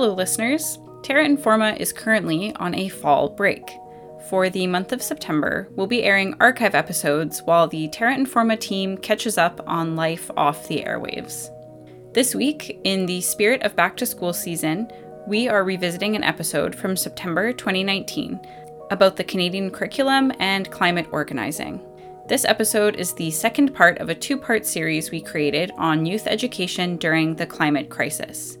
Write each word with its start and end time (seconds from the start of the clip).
Hello, 0.00 0.14
listeners. 0.14 0.78
Terra 1.02 1.26
Informa 1.26 1.76
is 1.76 1.92
currently 1.92 2.54
on 2.54 2.72
a 2.72 2.88
fall 2.88 3.30
break. 3.30 3.68
For 4.30 4.48
the 4.48 4.64
month 4.68 4.92
of 4.92 5.02
September, 5.02 5.68
we'll 5.72 5.88
be 5.88 6.04
airing 6.04 6.36
archive 6.38 6.76
episodes 6.76 7.42
while 7.42 7.66
the 7.66 7.88
Terra 7.88 8.14
Informa 8.14 8.60
team 8.60 8.96
catches 8.96 9.36
up 9.36 9.60
on 9.66 9.96
life 9.96 10.30
off 10.36 10.68
the 10.68 10.84
airwaves. 10.84 11.50
This 12.14 12.32
week, 12.32 12.80
in 12.84 13.06
the 13.06 13.20
spirit 13.20 13.64
of 13.64 13.74
back 13.74 13.96
to 13.96 14.06
school 14.06 14.32
season, 14.32 14.88
we 15.26 15.48
are 15.48 15.64
revisiting 15.64 16.14
an 16.14 16.22
episode 16.22 16.76
from 16.76 16.96
September 16.96 17.52
2019 17.52 18.38
about 18.92 19.16
the 19.16 19.24
Canadian 19.24 19.68
curriculum 19.68 20.30
and 20.38 20.70
climate 20.70 21.08
organizing. 21.10 21.84
This 22.28 22.44
episode 22.44 22.94
is 22.94 23.14
the 23.14 23.32
second 23.32 23.74
part 23.74 23.98
of 23.98 24.10
a 24.10 24.14
two 24.14 24.38
part 24.38 24.64
series 24.64 25.10
we 25.10 25.20
created 25.20 25.72
on 25.76 26.06
youth 26.06 26.28
education 26.28 26.98
during 26.98 27.34
the 27.34 27.46
climate 27.46 27.90
crisis. 27.90 28.58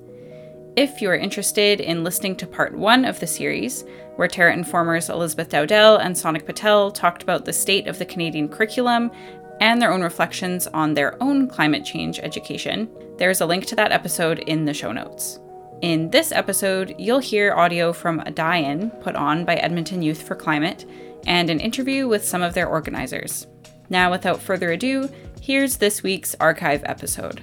If 0.78 1.02
you 1.02 1.10
are 1.10 1.16
interested 1.16 1.80
in 1.80 2.04
listening 2.04 2.36
to 2.36 2.46
part 2.46 2.72
one 2.72 3.04
of 3.04 3.18
the 3.18 3.26
series, 3.26 3.84
where 4.14 4.28
Terra 4.28 4.52
Informers 4.52 5.10
Elizabeth 5.10 5.48
Dowdell 5.48 5.96
and 5.96 6.16
Sonic 6.16 6.46
Patel 6.46 6.92
talked 6.92 7.20
about 7.20 7.44
the 7.44 7.52
state 7.52 7.88
of 7.88 7.98
the 7.98 8.04
Canadian 8.04 8.48
curriculum 8.48 9.10
and 9.60 9.82
their 9.82 9.92
own 9.92 10.02
reflections 10.02 10.68
on 10.68 10.94
their 10.94 11.20
own 11.20 11.48
climate 11.48 11.84
change 11.84 12.20
education, 12.20 12.88
there's 13.16 13.40
a 13.40 13.46
link 13.46 13.66
to 13.66 13.74
that 13.74 13.90
episode 13.90 14.38
in 14.38 14.66
the 14.66 14.72
show 14.72 14.92
notes. 14.92 15.40
In 15.82 16.10
this 16.10 16.30
episode, 16.30 16.94
you'll 16.96 17.18
hear 17.18 17.54
audio 17.54 17.92
from 17.92 18.20
a 18.20 18.30
die 18.30 18.58
in 18.58 18.90
put 19.02 19.16
on 19.16 19.44
by 19.44 19.56
Edmonton 19.56 20.00
Youth 20.00 20.22
for 20.22 20.36
Climate 20.36 20.84
and 21.26 21.50
an 21.50 21.58
interview 21.58 22.06
with 22.06 22.24
some 22.24 22.40
of 22.40 22.54
their 22.54 22.68
organizers. 22.68 23.48
Now, 23.90 24.12
without 24.12 24.40
further 24.40 24.70
ado, 24.70 25.10
here's 25.42 25.78
this 25.78 26.04
week's 26.04 26.36
archive 26.38 26.84
episode. 26.84 27.40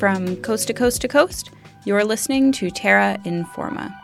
From 0.00 0.36
coast 0.36 0.68
to 0.68 0.72
coast 0.72 1.02
to 1.02 1.08
coast, 1.08 1.50
you're 1.84 2.02
listening 2.02 2.52
to 2.52 2.70
Terra 2.70 3.18
Informa. 3.26 3.94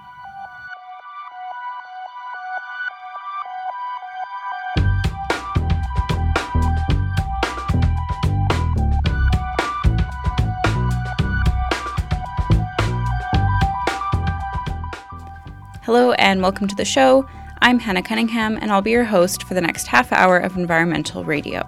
Hello 15.81 16.13
and 16.13 16.43
welcome 16.43 16.69
to 16.69 16.77
the 16.77 16.85
show. 16.85 17.27
I'm 17.63 17.79
Hannah 17.79 18.03
Cunningham 18.03 18.59
and 18.61 18.71
I'll 18.71 18.83
be 18.83 18.91
your 18.91 19.05
host 19.05 19.45
for 19.45 19.55
the 19.55 19.63
next 19.63 19.87
half 19.87 20.13
hour 20.13 20.37
of 20.37 20.59
environmental 20.59 21.25
radio. 21.25 21.67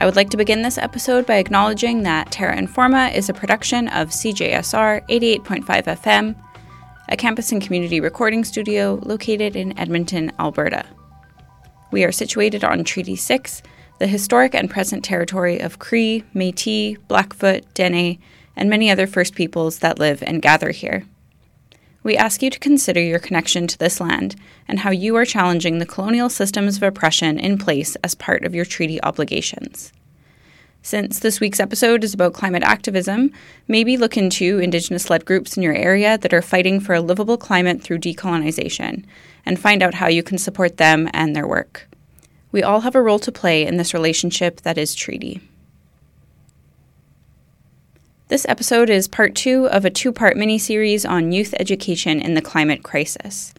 I 0.00 0.06
would 0.06 0.14
like 0.14 0.30
to 0.30 0.36
begin 0.36 0.62
this 0.62 0.78
episode 0.78 1.26
by 1.26 1.38
acknowledging 1.38 2.04
that 2.04 2.30
Terra 2.30 2.56
Informa 2.56 3.12
is 3.12 3.28
a 3.28 3.34
production 3.34 3.88
of 3.88 4.10
CJSR 4.10 5.04
88.5 5.08 5.64
FM, 5.64 6.36
a 7.08 7.16
campus 7.16 7.50
and 7.50 7.60
community 7.60 7.98
recording 7.98 8.44
studio 8.44 9.00
located 9.02 9.56
in 9.56 9.76
Edmonton, 9.76 10.30
Alberta. 10.38 10.86
We 11.90 12.04
are 12.04 12.12
situated 12.12 12.62
on 12.62 12.84
Treaty 12.84 13.16
6, 13.16 13.60
the 13.98 14.06
historic 14.06 14.54
and 14.54 14.70
present 14.70 15.04
territory 15.04 15.58
of 15.58 15.80
Cree, 15.80 16.22
Metis, 16.32 16.96
Blackfoot, 17.08 17.74
Dene, 17.74 18.20
and 18.54 18.70
many 18.70 18.92
other 18.92 19.08
First 19.08 19.34
Peoples 19.34 19.80
that 19.80 19.98
live 19.98 20.22
and 20.22 20.40
gather 20.40 20.70
here. 20.70 21.06
We 22.08 22.16
ask 22.16 22.42
you 22.42 22.48
to 22.48 22.58
consider 22.58 23.02
your 23.02 23.18
connection 23.18 23.66
to 23.66 23.76
this 23.76 24.00
land 24.00 24.34
and 24.66 24.78
how 24.78 24.90
you 24.90 25.14
are 25.16 25.26
challenging 25.26 25.76
the 25.76 25.84
colonial 25.84 26.30
systems 26.30 26.78
of 26.78 26.82
oppression 26.82 27.38
in 27.38 27.58
place 27.58 27.96
as 27.96 28.14
part 28.14 28.46
of 28.46 28.54
your 28.54 28.64
treaty 28.64 28.98
obligations. 29.02 29.92
Since 30.80 31.18
this 31.18 31.38
week's 31.38 31.60
episode 31.60 32.02
is 32.02 32.14
about 32.14 32.32
climate 32.32 32.62
activism, 32.62 33.30
maybe 33.68 33.98
look 33.98 34.16
into 34.16 34.58
Indigenous 34.58 35.10
led 35.10 35.26
groups 35.26 35.58
in 35.58 35.62
your 35.62 35.74
area 35.74 36.16
that 36.16 36.32
are 36.32 36.40
fighting 36.40 36.80
for 36.80 36.94
a 36.94 37.02
livable 37.02 37.36
climate 37.36 37.82
through 37.82 37.98
decolonization 37.98 39.04
and 39.44 39.60
find 39.60 39.82
out 39.82 39.92
how 39.92 40.08
you 40.08 40.22
can 40.22 40.38
support 40.38 40.78
them 40.78 41.10
and 41.12 41.36
their 41.36 41.46
work. 41.46 41.90
We 42.52 42.62
all 42.62 42.80
have 42.80 42.94
a 42.94 43.02
role 43.02 43.18
to 43.18 43.30
play 43.30 43.66
in 43.66 43.76
this 43.76 43.92
relationship 43.92 44.62
that 44.62 44.78
is 44.78 44.94
treaty. 44.94 45.42
This 48.28 48.44
episode 48.46 48.90
is 48.90 49.08
part 49.08 49.34
two 49.34 49.70
of 49.70 49.86
a 49.86 49.90
two 49.90 50.12
part 50.12 50.36
mini 50.36 50.58
series 50.58 51.06
on 51.06 51.32
youth 51.32 51.54
education 51.58 52.20
in 52.20 52.34
the 52.34 52.42
climate 52.42 52.82
crisis. 52.82 53.54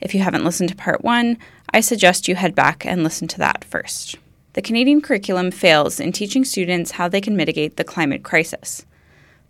If 0.00 0.16
you 0.16 0.20
haven't 0.22 0.42
listened 0.42 0.68
to 0.70 0.74
part 0.74 1.04
one, 1.04 1.38
I 1.72 1.78
suggest 1.78 2.26
you 2.26 2.34
head 2.34 2.56
back 2.56 2.84
and 2.84 3.04
listen 3.04 3.28
to 3.28 3.38
that 3.38 3.62
first. 3.62 4.16
The 4.54 4.62
Canadian 4.62 5.00
curriculum 5.00 5.52
fails 5.52 6.00
in 6.00 6.10
teaching 6.10 6.44
students 6.44 6.90
how 6.90 7.06
they 7.06 7.20
can 7.20 7.36
mitigate 7.36 7.76
the 7.76 7.84
climate 7.84 8.24
crisis. 8.24 8.84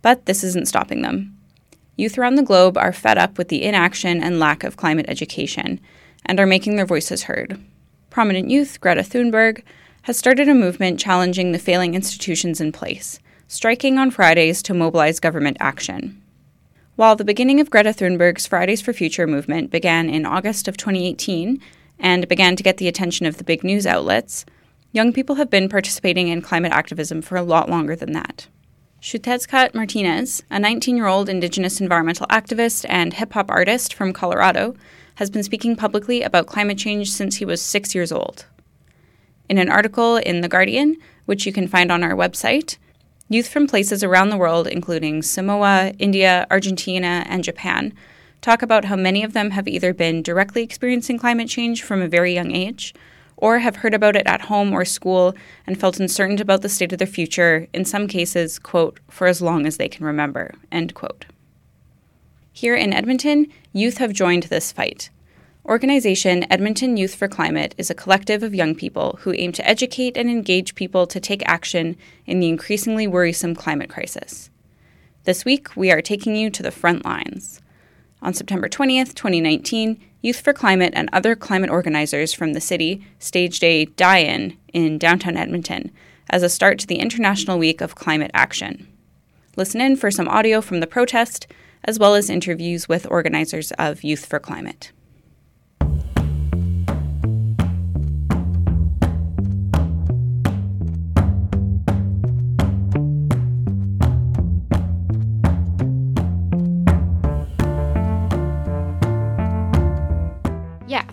But 0.03 0.27
this 0.27 0.43
isn't 0.43 0.67
stopping 0.67 1.01
them. 1.01 1.35
Youth 1.95 2.19
around 2.19 2.35
the 2.35 2.43
globe 2.43 2.77
are 2.77 2.93
fed 2.93 3.17
up 3.17 3.39
with 3.39 3.47
the 3.47 3.63
inaction 3.63 4.21
and 4.21 4.39
lack 4.39 4.63
of 4.63 4.77
climate 4.77 5.07
education 5.09 5.79
and 6.23 6.39
are 6.39 6.45
making 6.45 6.75
their 6.75 6.85
voices 6.85 7.23
heard. 7.23 7.59
Prominent 8.11 8.51
youth, 8.51 8.79
Greta 8.79 9.01
Thunberg, 9.01 9.63
has 10.03 10.19
started 10.19 10.47
a 10.47 10.53
movement 10.53 10.99
challenging 10.99 11.51
the 11.51 11.57
failing 11.57 11.95
institutions 11.95 12.61
in 12.61 12.71
place 12.71 13.19
striking 13.51 13.97
on 13.97 14.09
Fridays 14.09 14.63
to 14.63 14.73
mobilize 14.73 15.19
government 15.19 15.57
action. 15.59 16.23
While 16.95 17.17
the 17.17 17.25
beginning 17.25 17.59
of 17.59 17.69
Greta 17.69 17.91
Thunberg's 17.91 18.47
Fridays 18.47 18.79
for 18.79 18.93
Future 18.93 19.27
movement 19.27 19.71
began 19.71 20.09
in 20.09 20.25
August 20.25 20.69
of 20.69 20.77
2018 20.77 21.59
and 21.99 22.29
began 22.29 22.55
to 22.55 22.63
get 22.63 22.77
the 22.77 22.87
attention 22.87 23.25
of 23.25 23.35
the 23.35 23.43
big 23.43 23.61
news 23.61 23.85
outlets, 23.85 24.45
young 24.93 25.11
people 25.11 25.35
have 25.35 25.49
been 25.49 25.67
participating 25.67 26.29
in 26.29 26.41
climate 26.41 26.71
activism 26.71 27.21
for 27.21 27.35
a 27.35 27.43
lot 27.43 27.69
longer 27.69 27.93
than 27.93 28.13
that. 28.13 28.47
Xiuhtezcatl 29.01 29.75
Martinez, 29.75 30.41
a 30.49 30.57
19 30.57 30.95
year 30.95 31.07
old 31.07 31.27
Indigenous 31.27 31.81
environmental 31.81 32.27
activist 32.27 32.85
and 32.87 33.15
hip 33.15 33.33
hop 33.33 33.51
artist 33.51 33.93
from 33.93 34.13
Colorado, 34.13 34.77
has 35.15 35.29
been 35.29 35.43
speaking 35.43 35.75
publicly 35.75 36.21
about 36.21 36.47
climate 36.47 36.77
change 36.77 37.11
since 37.11 37.35
he 37.35 37.43
was 37.43 37.61
six 37.61 37.93
years 37.93 38.13
old. 38.13 38.45
In 39.49 39.57
an 39.57 39.69
article 39.69 40.15
in 40.15 40.39
The 40.39 40.47
Guardian, 40.47 40.95
which 41.25 41.45
you 41.45 41.51
can 41.51 41.67
find 41.67 41.91
on 41.91 42.01
our 42.01 42.13
website, 42.13 42.77
Youth 43.31 43.47
from 43.47 43.65
places 43.65 44.03
around 44.03 44.29
the 44.29 44.35
world, 44.35 44.67
including 44.67 45.21
Samoa, 45.21 45.93
India, 45.99 46.45
Argentina, 46.51 47.25
and 47.29 47.45
Japan, 47.45 47.93
talk 48.41 48.61
about 48.61 48.83
how 48.83 48.97
many 48.97 49.23
of 49.23 49.31
them 49.31 49.51
have 49.51 49.69
either 49.69 49.93
been 49.93 50.21
directly 50.21 50.63
experiencing 50.63 51.17
climate 51.17 51.47
change 51.47 51.81
from 51.81 52.01
a 52.01 52.09
very 52.09 52.33
young 52.33 52.51
age, 52.53 52.93
or 53.37 53.59
have 53.59 53.77
heard 53.77 53.93
about 53.93 54.17
it 54.17 54.27
at 54.27 54.41
home 54.41 54.73
or 54.73 54.83
school 54.83 55.33
and 55.65 55.79
felt 55.79 55.97
uncertain 55.97 56.41
about 56.41 56.61
the 56.61 56.67
state 56.67 56.91
of 56.91 56.97
their 56.97 57.07
future, 57.07 57.69
in 57.71 57.85
some 57.85 58.05
cases, 58.05 58.59
quote, 58.59 58.99
for 59.09 59.27
as 59.27 59.41
long 59.41 59.65
as 59.65 59.77
they 59.77 59.87
can 59.87 60.05
remember, 60.05 60.53
end 60.69 60.93
quote. 60.93 61.23
Here 62.51 62.75
in 62.75 62.91
Edmonton, 62.91 63.47
youth 63.71 63.99
have 63.99 64.11
joined 64.11 64.43
this 64.43 64.73
fight. 64.73 65.09
Organization 65.67 66.51
Edmonton 66.51 66.97
Youth 66.97 67.13
for 67.13 67.27
Climate 67.27 67.75
is 67.77 67.91
a 67.91 67.95
collective 67.95 68.41
of 68.41 68.55
young 68.55 68.73
people 68.73 69.19
who 69.21 69.33
aim 69.33 69.51
to 69.51 69.67
educate 69.67 70.17
and 70.17 70.27
engage 70.27 70.73
people 70.73 71.05
to 71.05 71.19
take 71.19 71.47
action 71.47 71.97
in 72.25 72.39
the 72.39 72.49
increasingly 72.49 73.05
worrisome 73.05 73.53
climate 73.53 73.87
crisis. 73.87 74.49
This 75.25 75.45
week, 75.45 75.75
we 75.75 75.91
are 75.91 76.01
taking 76.01 76.35
you 76.35 76.49
to 76.49 76.63
the 76.63 76.71
front 76.71 77.05
lines. 77.05 77.61
On 78.23 78.33
September 78.33 78.67
20th, 78.67 79.13
2019, 79.13 80.03
Youth 80.21 80.41
for 80.41 80.51
Climate 80.51 80.93
and 80.95 81.09
other 81.13 81.35
climate 81.35 81.69
organizers 81.69 82.33
from 82.33 82.53
the 82.53 82.61
city 82.61 83.05
staged 83.19 83.63
a 83.63 83.85
die 83.85 84.17
in 84.17 84.57
in 84.73 84.97
downtown 84.97 85.37
Edmonton 85.37 85.91
as 86.31 86.41
a 86.41 86.49
start 86.49 86.79
to 86.79 86.87
the 86.87 86.99
International 86.99 87.59
Week 87.59 87.81
of 87.81 87.93
Climate 87.93 88.31
Action. 88.33 88.87
Listen 89.55 89.79
in 89.79 89.95
for 89.95 90.09
some 90.09 90.27
audio 90.27 90.59
from 90.59 90.79
the 90.79 90.87
protest, 90.87 91.45
as 91.83 91.99
well 91.99 92.15
as 92.15 92.31
interviews 92.31 92.89
with 92.89 93.09
organizers 93.11 93.71
of 93.73 94.03
Youth 94.03 94.25
for 94.25 94.39
Climate. 94.39 94.91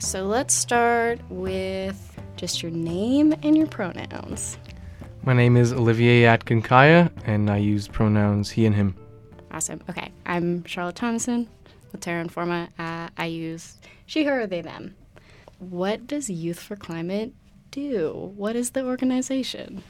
So 0.08 0.24
let's 0.24 0.54
start 0.54 1.20
with 1.28 2.18
just 2.36 2.62
your 2.62 2.72
name 2.72 3.34
and 3.42 3.54
your 3.54 3.66
pronouns. 3.66 4.56
My 5.22 5.34
name 5.34 5.54
is 5.54 5.70
Olivier 5.70 6.22
Atkinkaya, 6.22 7.12
and 7.26 7.50
I 7.50 7.58
use 7.58 7.88
pronouns 7.88 8.48
he 8.48 8.64
and 8.64 8.74
him. 8.74 8.94
Awesome. 9.50 9.82
Okay, 9.90 10.10
I'm 10.24 10.64
Charlotte 10.64 10.96
Thompson 10.96 11.46
with 11.92 12.00
Terra 12.00 12.24
Informa. 12.24 12.68
Uh, 12.78 13.10
I 13.18 13.26
use 13.26 13.76
she, 14.06 14.24
her, 14.24 14.46
they, 14.46 14.62
them. 14.62 14.96
What 15.58 16.06
does 16.06 16.30
Youth 16.30 16.58
for 16.58 16.74
Climate 16.74 17.34
do? 17.70 18.32
What 18.34 18.56
is 18.56 18.70
the 18.70 18.86
organization? 18.86 19.82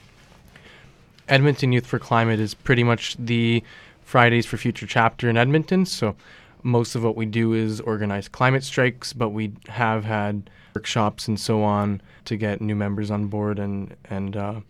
Edmonton 1.29 1.71
Youth 1.71 1.87
for 1.87 2.00
Climate 2.00 2.41
is 2.41 2.55
pretty 2.55 2.82
much 2.82 3.17
the 3.21 3.62
Fridays 4.03 4.47
for 4.47 4.56
Future 4.56 4.87
chapter 4.87 5.31
in 5.31 5.37
Edmonton. 5.37 5.87
So 5.87 6.17
most 6.62 6.94
of 6.94 7.05
what 7.05 7.16
we 7.16 7.26
do 7.26 7.52
is 7.52 7.81
organize 7.81 8.28
climate 8.28 8.64
strikes, 8.64 9.12
but 9.12 9.31
we 9.31 9.52
have 9.69 10.05
had 10.05 10.50
workshops 10.75 11.28
and 11.28 11.38
so 11.38 11.62
on 11.62 12.00
to 12.25 12.37
get 12.37 12.60
new 12.60 12.75
members 12.75 13.10
on 13.10 13.26
board, 13.26 13.58
and 13.58 13.94
and 14.10 14.37
uh, 14.37 14.60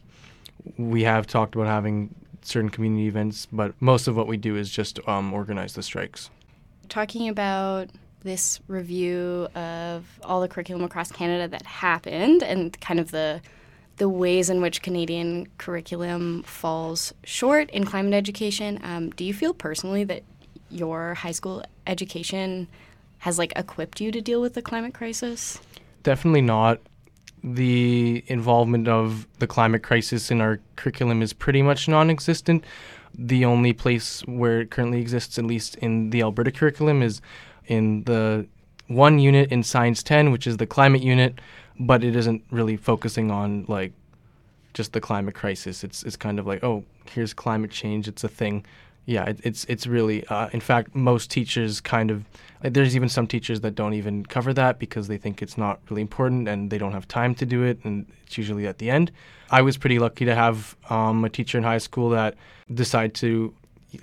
we 0.76 1.02
have 1.04 1.26
talked 1.26 1.54
about 1.54 1.66
having 1.66 2.14
certain 2.42 2.70
community 2.70 3.06
events, 3.06 3.46
but 3.52 3.74
most 3.80 4.08
of 4.08 4.16
what 4.16 4.26
we 4.26 4.36
do 4.36 4.56
is 4.56 4.70
just 4.70 4.98
um, 5.08 5.32
organize 5.34 5.74
the 5.74 5.82
strikes. 5.82 6.30
Talking 6.88 7.28
about 7.28 7.90
this 8.22 8.60
review 8.68 9.48
of 9.54 10.06
all 10.24 10.40
the 10.40 10.48
curriculum 10.48 10.84
across 10.84 11.12
Canada 11.12 11.48
that 11.48 11.62
happened 11.62 12.42
and 12.42 12.78
kind 12.80 13.00
of 13.00 13.10
the 13.10 13.40
the 13.96 14.08
ways 14.08 14.48
in 14.48 14.60
which 14.60 14.80
Canadian 14.80 15.48
curriculum 15.58 16.44
falls 16.44 17.12
short 17.24 17.68
in 17.70 17.84
climate 17.84 18.14
education. 18.14 18.78
Um, 18.84 19.10
do 19.10 19.24
you 19.24 19.34
feel 19.34 19.52
personally 19.52 20.04
that 20.04 20.22
your 20.70 21.14
high 21.14 21.32
school 21.32 21.64
education 21.88 22.68
has 23.18 23.38
like 23.38 23.52
equipped 23.56 24.00
you 24.00 24.12
to 24.12 24.20
deal 24.20 24.40
with 24.40 24.54
the 24.54 24.62
climate 24.62 24.94
crisis? 24.94 25.60
Definitely 26.02 26.42
not. 26.42 26.80
The 27.42 28.24
involvement 28.26 28.88
of 28.88 29.26
the 29.38 29.46
climate 29.46 29.82
crisis 29.82 30.30
in 30.30 30.40
our 30.40 30.60
curriculum 30.76 31.22
is 31.22 31.32
pretty 31.32 31.62
much 31.62 31.88
non 31.88 32.10
existent. 32.10 32.64
The 33.14 33.44
only 33.44 33.72
place 33.72 34.20
where 34.26 34.60
it 34.60 34.70
currently 34.70 35.00
exists, 35.00 35.38
at 35.38 35.44
least 35.44 35.76
in 35.76 36.10
the 36.10 36.22
Alberta 36.22 36.52
curriculum, 36.52 37.02
is 37.02 37.20
in 37.66 38.04
the 38.04 38.46
one 38.86 39.18
unit 39.18 39.52
in 39.52 39.62
Science 39.62 40.02
10, 40.02 40.32
which 40.32 40.46
is 40.46 40.56
the 40.56 40.66
climate 40.66 41.02
unit, 41.02 41.40
but 41.78 42.02
it 42.02 42.16
isn't 42.16 42.42
really 42.50 42.76
focusing 42.76 43.30
on 43.30 43.64
like 43.68 43.92
just 44.74 44.92
the 44.92 45.00
climate 45.00 45.34
crisis. 45.34 45.84
It's 45.84 46.02
it's 46.02 46.16
kind 46.16 46.38
of 46.38 46.46
like, 46.46 46.62
oh, 46.64 46.84
here's 47.10 47.32
climate 47.34 47.70
change. 47.70 48.08
It's 48.08 48.24
a 48.24 48.28
thing 48.28 48.64
yeah, 49.08 49.24
it, 49.24 49.40
it's 49.42 49.64
it's 49.64 49.86
really. 49.86 50.26
Uh, 50.26 50.50
in 50.52 50.60
fact, 50.60 50.94
most 50.94 51.30
teachers 51.30 51.80
kind 51.80 52.10
of. 52.10 52.26
there's 52.60 52.94
even 52.94 53.08
some 53.08 53.26
teachers 53.26 53.62
that 53.62 53.74
don't 53.74 53.94
even 53.94 54.26
cover 54.26 54.52
that 54.52 54.78
because 54.78 55.08
they 55.08 55.16
think 55.16 55.40
it's 55.40 55.56
not 55.56 55.80
really 55.88 56.02
important 56.02 56.46
and 56.46 56.70
they 56.70 56.76
don't 56.76 56.92
have 56.92 57.08
time 57.08 57.34
to 57.36 57.46
do 57.46 57.62
it, 57.62 57.78
and 57.84 58.06
it's 58.26 58.36
usually 58.36 58.66
at 58.66 58.76
the 58.76 58.90
end. 58.90 59.10
I 59.50 59.62
was 59.62 59.78
pretty 59.78 59.98
lucky 59.98 60.26
to 60.26 60.34
have 60.34 60.76
um, 60.90 61.24
a 61.24 61.30
teacher 61.30 61.56
in 61.56 61.64
high 61.64 61.78
school 61.78 62.10
that 62.10 62.34
decided 62.74 63.14
to 63.14 63.54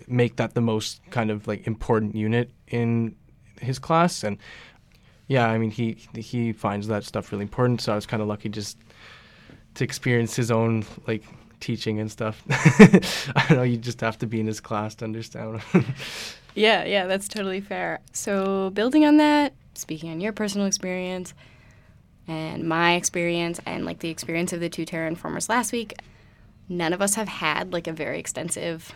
make 0.07 0.37
that 0.37 0.55
the 0.55 0.61
most 0.61 1.01
kind 1.11 1.29
of 1.29 1.47
like 1.47 1.67
important 1.67 2.15
unit 2.15 2.49
in 2.69 3.15
his 3.61 3.77
class, 3.77 4.23
and 4.23 4.39
yeah, 5.27 5.47
I 5.47 5.59
mean 5.59 5.69
he 5.69 5.97
he 6.15 6.51
finds 6.51 6.87
that 6.87 7.03
stuff 7.03 7.31
really 7.31 7.43
important. 7.43 7.79
So 7.79 7.91
I 7.91 7.95
was 7.95 8.07
kind 8.07 8.23
of 8.23 8.27
lucky 8.27 8.49
just 8.49 8.79
to 9.75 9.83
experience 9.83 10.35
his 10.35 10.49
own 10.49 10.83
like 11.05 11.23
teaching 11.59 11.99
and 11.99 12.11
stuff. 12.11 12.43
I 12.49 13.45
don't 13.47 13.57
know, 13.57 13.63
you 13.63 13.77
just 13.77 14.01
have 14.01 14.17
to 14.19 14.27
be 14.27 14.39
in 14.39 14.47
his 14.47 14.59
class 14.59 14.95
to 14.95 15.05
understand. 15.05 15.61
yeah, 16.55 16.83
yeah, 16.83 17.07
that's 17.07 17.27
totally 17.27 17.61
fair. 17.61 17.99
So, 18.13 18.69
building 18.71 19.05
on 19.05 19.17
that, 19.17 19.53
speaking 19.73 20.11
on 20.11 20.21
your 20.21 20.33
personal 20.33 20.67
experience 20.67 21.33
and 22.27 22.63
my 22.63 22.95
experience 22.95 23.59
and 23.65 23.85
like 23.85 23.99
the 23.99 24.09
experience 24.09 24.53
of 24.53 24.59
the 24.59 24.69
two 24.69 24.85
Terra 24.85 25.07
Informers 25.07 25.49
last 25.49 25.71
week, 25.71 25.95
none 26.69 26.93
of 26.93 27.01
us 27.01 27.15
have 27.15 27.27
had 27.27 27.73
like 27.73 27.87
a 27.87 27.93
very 27.93 28.19
extensive 28.19 28.93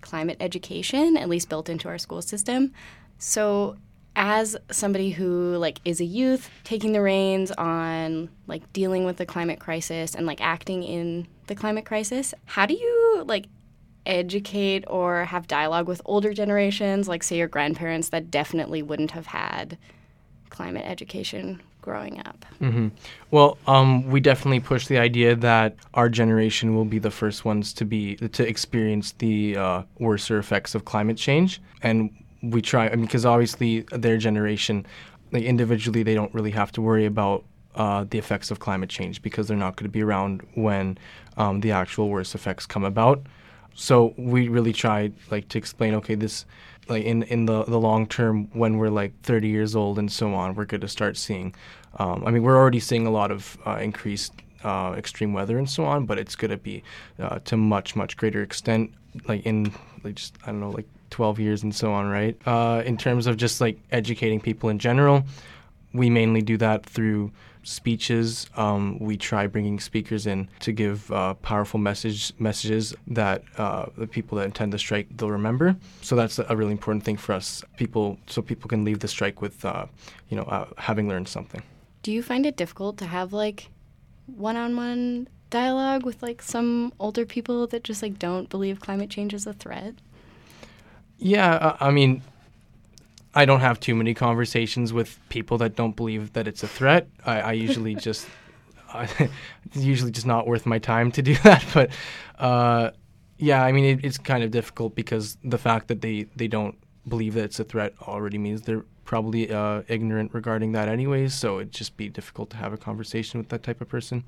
climate 0.00 0.36
education, 0.40 1.16
at 1.16 1.28
least 1.28 1.48
built 1.48 1.68
into 1.68 1.88
our 1.88 1.98
school 1.98 2.22
system. 2.22 2.72
So, 3.18 3.76
as 4.16 4.56
somebody 4.70 5.10
who 5.10 5.56
like 5.58 5.78
is 5.84 6.00
a 6.00 6.04
youth 6.04 6.50
taking 6.64 6.92
the 6.92 7.02
reins 7.02 7.50
on 7.52 8.30
like 8.46 8.72
dealing 8.72 9.04
with 9.04 9.18
the 9.18 9.26
climate 9.26 9.60
crisis 9.60 10.14
and 10.14 10.26
like 10.26 10.40
acting 10.40 10.82
in 10.82 11.28
the 11.46 11.54
climate 11.54 11.84
crisis 11.84 12.34
how 12.46 12.64
do 12.64 12.74
you 12.74 13.22
like 13.26 13.46
educate 14.06 14.84
or 14.86 15.24
have 15.26 15.46
dialogue 15.46 15.86
with 15.86 16.00
older 16.06 16.32
generations 16.32 17.06
like 17.06 17.22
say 17.22 17.36
your 17.36 17.46
grandparents 17.46 18.08
that 18.08 18.30
definitely 18.30 18.82
wouldn't 18.82 19.10
have 19.10 19.26
had 19.26 19.76
climate 20.48 20.84
education 20.86 21.60
growing 21.82 22.18
up 22.20 22.44
mm-hmm. 22.60 22.88
well 23.30 23.58
um, 23.66 24.08
we 24.10 24.18
definitely 24.18 24.60
push 24.60 24.86
the 24.86 24.98
idea 24.98 25.36
that 25.36 25.76
our 25.94 26.08
generation 26.08 26.74
will 26.74 26.84
be 26.84 26.98
the 26.98 27.10
first 27.10 27.44
ones 27.44 27.72
to 27.72 27.84
be 27.84 28.16
to 28.16 28.48
experience 28.48 29.12
the 29.18 29.56
uh, 29.56 29.82
worser 29.98 30.38
effects 30.38 30.74
of 30.74 30.84
climate 30.84 31.16
change 31.16 31.60
and 31.82 32.10
we 32.50 32.62
try 32.62 32.88
I 32.88 32.96
mean, 32.96 33.06
because 33.06 33.24
obviously 33.24 33.80
their 33.92 34.18
generation, 34.18 34.86
like 35.32 35.44
individually, 35.44 36.02
they 36.02 36.14
don't 36.14 36.32
really 36.34 36.50
have 36.52 36.72
to 36.72 36.82
worry 36.82 37.06
about 37.06 37.44
uh, 37.74 38.04
the 38.08 38.18
effects 38.18 38.50
of 38.50 38.58
climate 38.58 38.88
change 38.88 39.22
because 39.22 39.48
they're 39.48 39.56
not 39.56 39.76
going 39.76 39.84
to 39.84 39.90
be 39.90 40.02
around 40.02 40.42
when 40.54 40.98
um, 41.36 41.60
the 41.60 41.70
actual 41.70 42.08
worst 42.08 42.34
effects 42.34 42.66
come 42.66 42.84
about. 42.84 43.26
So 43.74 44.14
we 44.16 44.48
really 44.48 44.72
try 44.72 45.12
like 45.30 45.48
to 45.48 45.58
explain, 45.58 45.94
okay, 45.96 46.14
this 46.14 46.46
like 46.88 47.04
in 47.04 47.24
in 47.24 47.46
the 47.46 47.64
the 47.64 47.78
long 47.78 48.06
term 48.06 48.48
when 48.52 48.78
we're 48.78 48.90
like 48.90 49.12
30 49.22 49.48
years 49.48 49.76
old 49.76 49.98
and 49.98 50.10
so 50.10 50.32
on, 50.34 50.54
we're 50.54 50.64
going 50.64 50.80
to 50.80 50.88
start 50.88 51.16
seeing. 51.16 51.54
Um, 51.98 52.24
I 52.26 52.30
mean, 52.30 52.42
we're 52.42 52.56
already 52.56 52.80
seeing 52.80 53.06
a 53.06 53.10
lot 53.10 53.30
of 53.30 53.58
uh, 53.66 53.76
increased 53.76 54.32
uh, 54.64 54.94
extreme 54.96 55.32
weather 55.32 55.58
and 55.58 55.68
so 55.68 55.84
on, 55.84 56.06
but 56.06 56.18
it's 56.18 56.36
going 56.36 56.50
to 56.50 56.56
be 56.56 56.82
uh, 57.18 57.38
to 57.44 57.56
much 57.56 57.96
much 57.96 58.16
greater 58.16 58.42
extent, 58.42 58.92
like 59.28 59.44
in 59.44 59.72
like 60.04 60.14
just 60.14 60.36
I 60.44 60.46
don't 60.46 60.60
know 60.60 60.70
like 60.70 60.88
12 61.10 61.38
years 61.40 61.62
and 61.62 61.74
so 61.74 61.92
on, 61.92 62.08
right? 62.08 62.36
Uh, 62.46 62.82
in 62.84 62.96
terms 62.96 63.26
of 63.26 63.36
just 63.36 63.60
like 63.60 63.78
educating 63.90 64.40
people 64.40 64.68
in 64.68 64.78
general, 64.78 65.24
we 65.92 66.10
mainly 66.10 66.42
do 66.42 66.56
that 66.58 66.84
through 66.84 67.32
speeches. 67.62 68.48
Um, 68.56 68.98
we 68.98 69.16
try 69.16 69.46
bringing 69.46 69.80
speakers 69.80 70.26
in 70.26 70.48
to 70.60 70.72
give 70.72 71.10
uh, 71.10 71.34
powerful 71.34 71.80
message 71.80 72.32
messages 72.38 72.94
that 73.08 73.42
uh, 73.58 73.86
the 73.96 74.06
people 74.06 74.38
that 74.38 74.48
attend 74.48 74.72
the 74.72 74.78
strike 74.78 75.08
they'll 75.16 75.30
remember. 75.30 75.76
So 76.02 76.14
that's 76.16 76.38
a 76.38 76.56
really 76.56 76.72
important 76.72 77.04
thing 77.04 77.16
for 77.16 77.32
us, 77.32 77.64
people, 77.76 78.18
so 78.26 78.40
people 78.40 78.68
can 78.68 78.84
leave 78.84 79.00
the 79.00 79.08
strike 79.08 79.42
with, 79.42 79.64
uh, 79.64 79.86
you 80.28 80.36
know, 80.36 80.44
uh, 80.44 80.66
having 80.76 81.08
learned 81.08 81.28
something. 81.28 81.62
Do 82.02 82.12
you 82.12 82.22
find 82.22 82.46
it 82.46 82.56
difficult 82.56 82.98
to 82.98 83.06
have 83.06 83.32
like 83.32 83.68
one-on-one 84.26 85.28
dialogue 85.50 86.04
with 86.04 86.22
like 86.22 86.42
some 86.42 86.92
older 86.98 87.24
people 87.24 87.66
that 87.68 87.82
just 87.82 88.02
like 88.02 88.18
don't 88.18 88.48
believe 88.48 88.80
climate 88.80 89.10
change 89.10 89.34
is 89.34 89.46
a 89.46 89.52
threat? 89.52 89.94
Yeah, 91.18 91.54
uh, 91.54 91.76
I 91.80 91.90
mean, 91.90 92.22
I 93.34 93.44
don't 93.44 93.60
have 93.60 93.80
too 93.80 93.94
many 93.94 94.14
conversations 94.14 94.92
with 94.92 95.18
people 95.28 95.58
that 95.58 95.76
don't 95.76 95.94
believe 95.94 96.32
that 96.32 96.48
it's 96.48 96.62
a 96.62 96.68
threat. 96.68 97.08
I, 97.24 97.40
I 97.40 97.52
usually 97.52 97.94
just, 98.08 98.26
I, 98.92 99.08
it's 99.66 99.76
usually 99.76 100.10
just 100.10 100.26
not 100.26 100.46
worth 100.46 100.66
my 100.66 100.78
time 100.78 101.12
to 101.12 101.22
do 101.22 101.34
that. 101.44 101.64
But 101.74 101.90
uh, 102.38 102.90
yeah, 103.38 103.62
I 103.62 103.72
mean, 103.72 103.98
it, 103.98 104.04
it's 104.04 104.18
kind 104.18 104.42
of 104.42 104.50
difficult 104.50 104.94
because 104.94 105.36
the 105.44 105.58
fact 105.58 105.88
that 105.88 106.00
they, 106.00 106.26
they 106.36 106.48
don't 106.48 106.76
believe 107.06 107.34
that 107.34 107.44
it's 107.44 107.60
a 107.60 107.64
threat 107.64 107.94
already 108.02 108.38
means 108.38 108.62
they're 108.62 108.84
probably 109.04 109.52
uh, 109.52 109.82
ignorant 109.88 110.34
regarding 110.34 110.72
that 110.72 110.88
anyways. 110.88 111.34
So 111.34 111.58
it'd 111.58 111.72
just 111.72 111.96
be 111.96 112.08
difficult 112.08 112.50
to 112.50 112.56
have 112.56 112.72
a 112.72 112.76
conversation 112.76 113.38
with 113.38 113.48
that 113.50 113.62
type 113.62 113.80
of 113.80 113.88
person. 113.88 114.24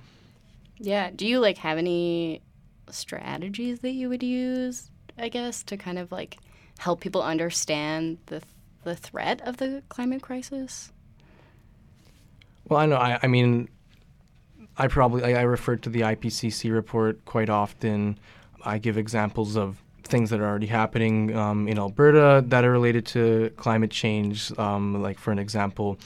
Yeah. 0.79 1.11
Do 1.15 1.27
you 1.27 1.41
like 1.41 1.59
have 1.59 1.79
any 1.79 2.43
strategies 2.91 3.81
that 3.81 3.93
you 3.93 4.09
would 4.09 4.23
use, 4.23 4.91
I 5.19 5.29
guess, 5.29 5.63
to 5.65 5.77
kind 5.77 5.99
of 5.99 6.13
like 6.13 6.39
help 6.79 7.01
people 7.01 7.23
understand 7.23 8.19
the 8.27 8.43
the 8.85 8.97
threat 8.97 9.41
of 9.47 9.59
the 9.59 9.83
climate 9.89 10.23
crisis? 10.23 10.93
Well, 12.69 12.81
I 12.81 12.87
know. 12.87 12.97
I, 12.97 13.19
I 13.23 13.27
mean, 13.27 13.69
I 14.77 14.89
probably 14.89 15.23
I, 15.25 15.41
I 15.41 15.43
refer 15.43 15.77
to 15.77 15.91
the 15.91 16.01
IPCC 16.01 16.73
report 16.73 17.25
quite 17.25 17.51
often. 17.51 18.19
I 18.65 18.79
give 18.79 18.97
examples 18.99 19.57
of 19.57 19.83
things 20.05 20.31
that 20.31 20.41
are 20.41 20.47
already 20.47 20.67
happening 20.67 21.37
um, 21.37 21.69
in 21.69 21.79
Alberta 21.79 22.43
that 22.49 22.65
are 22.65 22.71
related 22.71 23.05
to 23.07 23.51
climate 23.57 23.91
change. 23.91 24.57
Um, 24.59 25.03
like, 25.03 25.19
for 25.19 25.33
an 25.33 25.39
example, 25.39 25.99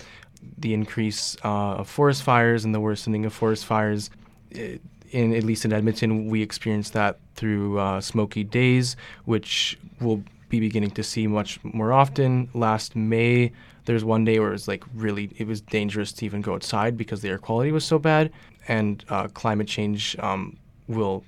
the 0.59 0.75
increase 0.75 1.37
uh, 1.45 1.77
of 1.77 1.89
forest 1.89 2.23
fires 2.23 2.65
and 2.65 2.75
the 2.75 2.81
worsening 2.81 3.25
of 3.25 3.33
forest 3.33 3.65
fires. 3.65 4.11
It, 4.51 4.81
in 5.11 5.35
at 5.35 5.45
least 5.45 5.67
in 5.67 5.75
Edmonton, 5.75 6.29
we 6.29 6.41
experienced 6.41 6.95
that 6.95 7.19
through 7.35 7.79
uh, 7.79 8.01
smoky 8.01 8.45
days, 8.45 8.97
which 9.27 9.79
will 10.01 10.23
be 10.53 10.61
beginning 10.61 10.91
to 10.91 11.03
see 11.03 11.27
much 11.27 11.59
more 11.65 11.93
often. 11.93 12.49
Last 12.53 12.95
May, 12.95 13.53
there's 13.87 14.05
one 14.05 14.25
day 14.25 14.39
where 14.39 14.51
it 14.51 14.53
was 14.53 14.69
like 14.69 14.85
really, 14.95 15.31
it 15.39 15.47
was 15.47 15.63
dangerous 15.63 16.13
to 16.13 16.27
even 16.27 16.43
go 16.43 16.55
outside 16.55 16.97
because 16.97 17.23
the 17.23 17.31
air 17.31 17.39
quality 17.39 17.73
was 17.73 17.85
so 17.85 17.99
bad. 17.99 18.31
And 18.69 19.03
uh, 19.09 19.29
climate 19.29 19.67
change 19.67 20.15
um, 20.19 20.59
will 20.89 21.25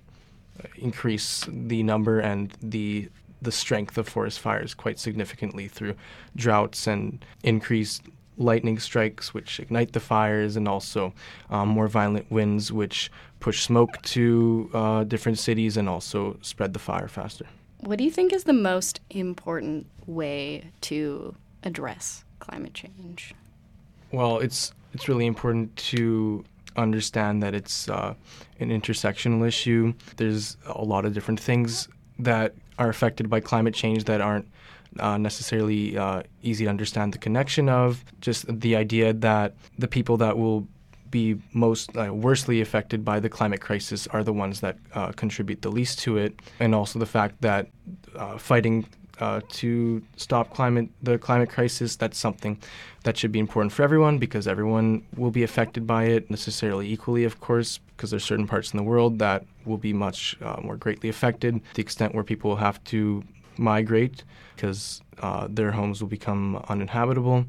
increase 0.77 1.49
the 1.49 1.83
number 1.83 2.21
and 2.21 2.53
the 2.63 3.09
the 3.43 3.53
strength 3.53 3.99
of 3.99 4.09
forest 4.09 4.41
fires 4.41 4.73
quite 4.73 4.99
significantly 4.99 5.69
through 5.69 5.95
droughts 6.35 6.87
and 6.87 7.23
increased 7.43 8.03
lightning 8.39 8.79
strikes, 8.79 9.35
which 9.35 9.61
ignite 9.61 9.93
the 9.93 10.01
fires, 10.01 10.57
and 10.57 10.67
also 10.67 11.13
um, 11.51 11.69
more 11.69 11.87
violent 11.87 12.31
winds, 12.31 12.73
which 12.73 13.11
push 13.41 13.63
smoke 13.63 14.01
to 14.01 14.71
uh, 14.73 15.05
different 15.05 15.39
cities 15.39 15.77
and 15.77 15.91
also 15.91 16.39
spread 16.41 16.73
the 16.73 16.79
fire 16.79 17.07
faster. 17.07 17.47
What 17.81 17.99
do 17.99 18.05
you 18.05 18.11
think 18.11 18.33
is 18.33 18.45
the 18.45 18.53
most 18.53 19.01
important 19.11 19.87
way 20.07 20.71
to 20.83 21.35
address 21.63 22.25
climate 22.39 22.75
change? 22.75 23.35
Well, 24.13 24.39
it's 24.39 24.73
it's 24.93 25.09
really 25.09 25.27
important 25.27 25.75
to 25.77 26.45
understand 26.77 27.43
that 27.43 27.55
it's 27.55 27.89
uh, 27.89 28.15
an 28.61 28.71
intersectional 28.71 29.47
issue. 29.47 29.93
There's 30.17 30.57
a 30.67 30.83
lot 30.83 31.05
of 31.05 31.15
different 31.15 31.41
things 31.41 31.89
that 32.19 32.55
are 32.79 32.89
affected 32.89 33.29
by 33.29 33.41
climate 33.41 33.75
change 33.75 34.05
that 34.05 34.21
aren't 34.21 34.49
uh, 34.99 35.19
necessarily 35.19 35.99
uh, 35.99 36.23
easy 36.43 36.65
to 36.65 36.71
understand 36.71 37.13
the 37.13 37.19
connection 37.19 37.69
of. 37.69 38.05
Just 38.21 38.61
the 38.61 38.77
idea 38.77 39.13
that 39.13 39.55
the 39.79 39.89
people 39.89 40.17
that 40.19 40.39
will 40.39 40.67
be 41.15 41.27
most 41.53 41.97
uh, 41.97 42.13
worstly 42.27 42.61
affected 42.61 43.05
by 43.05 43.21
the 43.21 43.29
climate 43.29 43.61
crisis 43.61 44.01
are 44.09 44.25
the 44.25 44.33
ones 44.45 44.57
that 44.65 44.77
uh, 44.95 45.13
contribute 45.23 45.63
the 45.63 45.71
least 45.79 46.01
to 46.01 46.11
it, 46.25 46.33
and 46.59 46.75
also 46.75 46.99
the 46.99 47.13
fact 47.19 47.35
that 47.41 47.69
uh, 48.17 48.37
fighting 48.37 48.85
uh, 49.21 49.41
to 49.49 50.03
stop 50.17 50.53
climate 50.59 50.89
the 51.09 51.17
climate 51.17 51.49
crisis 51.49 51.95
that's 51.95 52.19
something 52.19 52.59
that 53.05 53.17
should 53.17 53.31
be 53.31 53.39
important 53.39 53.73
for 53.73 53.85
everyone 53.85 54.19
because 54.19 54.49
everyone 54.49 54.89
will 55.17 55.31
be 55.31 55.45
affected 55.45 55.87
by 55.87 56.03
it 56.17 56.29
necessarily 56.37 56.87
equally 56.97 57.23
of 57.23 57.39
course 57.39 57.79
because 57.91 58.11
there's 58.11 58.25
certain 58.25 58.49
parts 58.49 58.73
in 58.73 58.77
the 58.77 58.83
world 58.83 59.21
that 59.21 59.45
will 59.65 59.79
be 59.79 59.93
much 59.93 60.37
uh, 60.43 60.61
more 60.67 60.77
greatly 60.77 61.09
affected. 61.09 61.61
The 61.75 61.83
extent 61.83 62.13
where 62.13 62.25
people 62.25 62.51
will 62.51 62.65
have 62.69 62.83
to 62.95 63.23
migrate 63.57 64.25
because 64.57 65.01
uh, 65.27 65.47
their 65.49 65.71
homes 65.71 66.01
will 66.01 66.09
become 66.09 66.45
uninhabitable 66.69 67.47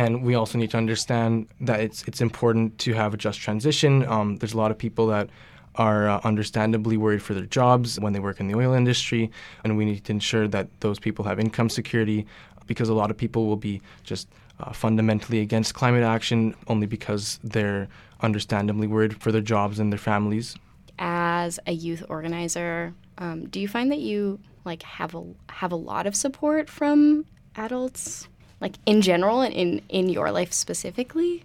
and 0.00 0.22
we 0.22 0.34
also 0.34 0.56
need 0.56 0.70
to 0.70 0.78
understand 0.78 1.46
that 1.60 1.78
it's 1.80 2.02
it's 2.08 2.22
important 2.22 2.78
to 2.78 2.94
have 2.94 3.12
a 3.12 3.18
just 3.18 3.38
transition. 3.38 3.92
Um, 4.06 4.36
there's 4.36 4.54
a 4.54 4.56
lot 4.56 4.70
of 4.70 4.78
people 4.78 5.06
that 5.08 5.28
are 5.74 6.08
uh, 6.08 6.20
understandably 6.24 6.96
worried 6.96 7.22
for 7.22 7.34
their 7.34 7.50
jobs 7.58 8.00
when 8.00 8.12
they 8.14 8.22
work 8.28 8.40
in 8.40 8.46
the 8.48 8.54
oil 8.54 8.72
industry, 8.72 9.30
and 9.62 9.76
we 9.76 9.84
need 9.84 10.02
to 10.06 10.12
ensure 10.12 10.48
that 10.48 10.66
those 10.80 10.98
people 10.98 11.22
have 11.26 11.38
income 11.38 11.68
security, 11.68 12.26
because 12.66 12.88
a 12.88 12.94
lot 12.94 13.10
of 13.10 13.16
people 13.18 13.46
will 13.46 13.62
be 13.70 13.82
just 14.02 14.26
uh, 14.60 14.72
fundamentally 14.72 15.40
against 15.40 15.74
climate 15.74 16.02
action 16.02 16.54
only 16.66 16.86
because 16.86 17.38
they're 17.44 17.86
understandably 18.22 18.86
worried 18.86 19.14
for 19.22 19.30
their 19.30 19.46
jobs 19.54 19.78
and 19.78 19.92
their 19.92 20.04
families. 20.12 20.56
As 20.98 21.60
a 21.66 21.72
youth 21.72 22.02
organizer, 22.08 22.94
um, 23.18 23.48
do 23.48 23.60
you 23.60 23.68
find 23.68 23.92
that 23.92 24.00
you 24.00 24.40
like 24.64 24.82
have 24.82 25.14
a 25.14 25.22
have 25.60 25.72
a 25.72 25.80
lot 25.92 26.06
of 26.06 26.14
support 26.14 26.70
from 26.70 27.26
adults 27.54 28.28
like 28.60 28.76
in 28.86 29.00
general 29.02 29.40
and 29.40 29.54
in 29.54 29.82
in 29.88 30.08
your 30.08 30.30
life 30.30 30.52
specifically? 30.52 31.44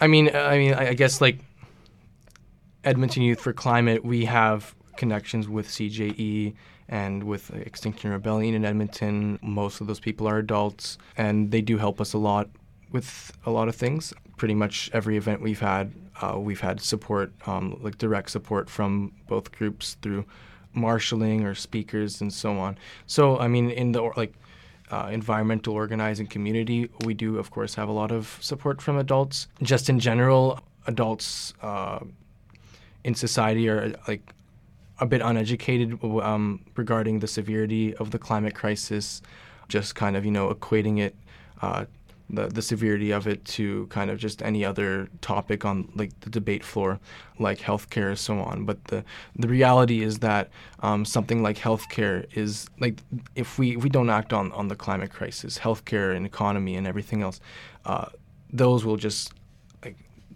I 0.00 0.06
mean, 0.06 0.34
I 0.34 0.58
mean, 0.58 0.74
I 0.74 0.94
guess 0.94 1.20
like 1.20 1.38
Edmonton 2.84 3.22
Youth 3.22 3.40
for 3.40 3.52
Climate, 3.52 4.04
we 4.04 4.26
have 4.26 4.74
connections 4.96 5.48
with 5.48 5.68
CJE 5.68 6.54
and 6.88 7.24
with 7.24 7.52
Extinction 7.54 8.10
Rebellion 8.10 8.54
in 8.54 8.64
Edmonton. 8.64 9.38
Most 9.42 9.80
of 9.80 9.86
those 9.86 10.00
people 10.00 10.28
are 10.28 10.38
adults, 10.38 10.98
and 11.16 11.50
they 11.50 11.60
do 11.60 11.78
help 11.78 12.00
us 12.00 12.12
a 12.12 12.18
lot 12.18 12.48
with 12.92 13.32
a 13.44 13.50
lot 13.50 13.68
of 13.68 13.74
things. 13.74 14.12
Pretty 14.36 14.54
much 14.54 14.90
every 14.92 15.16
event 15.16 15.42
we've 15.42 15.60
had, 15.60 15.92
uh, 16.20 16.38
we've 16.38 16.60
had 16.60 16.80
support, 16.80 17.32
um, 17.46 17.78
like 17.80 17.98
direct 17.98 18.30
support 18.30 18.70
from 18.70 19.12
both 19.28 19.50
groups 19.52 19.96
through 20.02 20.24
marshaling 20.74 21.44
or 21.44 21.54
speakers 21.54 22.20
and 22.20 22.32
so 22.32 22.58
on. 22.58 22.78
So, 23.06 23.38
I 23.38 23.48
mean, 23.48 23.70
in 23.70 23.92
the 23.92 24.02
like 24.02 24.34
uh, 24.90 25.08
environmental 25.10 25.74
organizing 25.74 26.26
community, 26.26 26.88
we 27.04 27.14
do, 27.14 27.38
of 27.38 27.50
course, 27.50 27.74
have 27.74 27.88
a 27.88 27.92
lot 27.92 28.10
of 28.12 28.38
support 28.40 28.80
from 28.80 28.98
adults. 28.98 29.48
Just 29.62 29.88
in 29.88 29.98
general, 29.98 30.60
adults 30.86 31.54
uh, 31.62 32.00
in 33.04 33.14
society 33.14 33.68
are 33.68 33.94
like 34.06 34.32
a 35.00 35.06
bit 35.06 35.20
uneducated 35.22 36.02
um, 36.04 36.64
regarding 36.76 37.18
the 37.18 37.26
severity 37.26 37.94
of 37.96 38.10
the 38.10 38.18
climate 38.18 38.54
crisis, 38.54 39.22
just 39.68 39.94
kind 39.94 40.16
of, 40.16 40.24
you 40.24 40.30
know, 40.30 40.52
equating 40.52 41.00
it 41.00 41.14
uh, 41.62 41.84
the, 42.28 42.48
the 42.48 42.62
severity 42.62 43.10
of 43.12 43.26
it 43.26 43.44
to 43.44 43.86
kind 43.86 44.10
of 44.10 44.18
just 44.18 44.42
any 44.42 44.64
other 44.64 45.08
topic 45.20 45.64
on 45.64 45.90
like 45.94 46.18
the 46.20 46.30
debate 46.30 46.64
floor, 46.64 46.98
like 47.38 47.58
healthcare 47.58 48.08
and 48.08 48.18
so 48.18 48.38
on. 48.38 48.64
But 48.64 48.84
the 48.84 49.04
the 49.36 49.48
reality 49.48 50.02
is 50.02 50.18
that 50.20 50.50
um, 50.80 51.04
something 51.04 51.42
like 51.42 51.56
healthcare 51.56 52.26
is 52.36 52.68
like 52.80 53.00
if 53.34 53.58
we 53.58 53.76
if 53.76 53.82
we 53.82 53.88
don't 53.88 54.10
act 54.10 54.32
on 54.32 54.52
on 54.52 54.68
the 54.68 54.76
climate 54.76 55.10
crisis, 55.10 55.58
healthcare 55.58 56.16
and 56.16 56.26
economy 56.26 56.76
and 56.76 56.86
everything 56.86 57.22
else, 57.22 57.40
uh, 57.84 58.06
those 58.52 58.84
will 58.84 58.96
just 58.96 59.32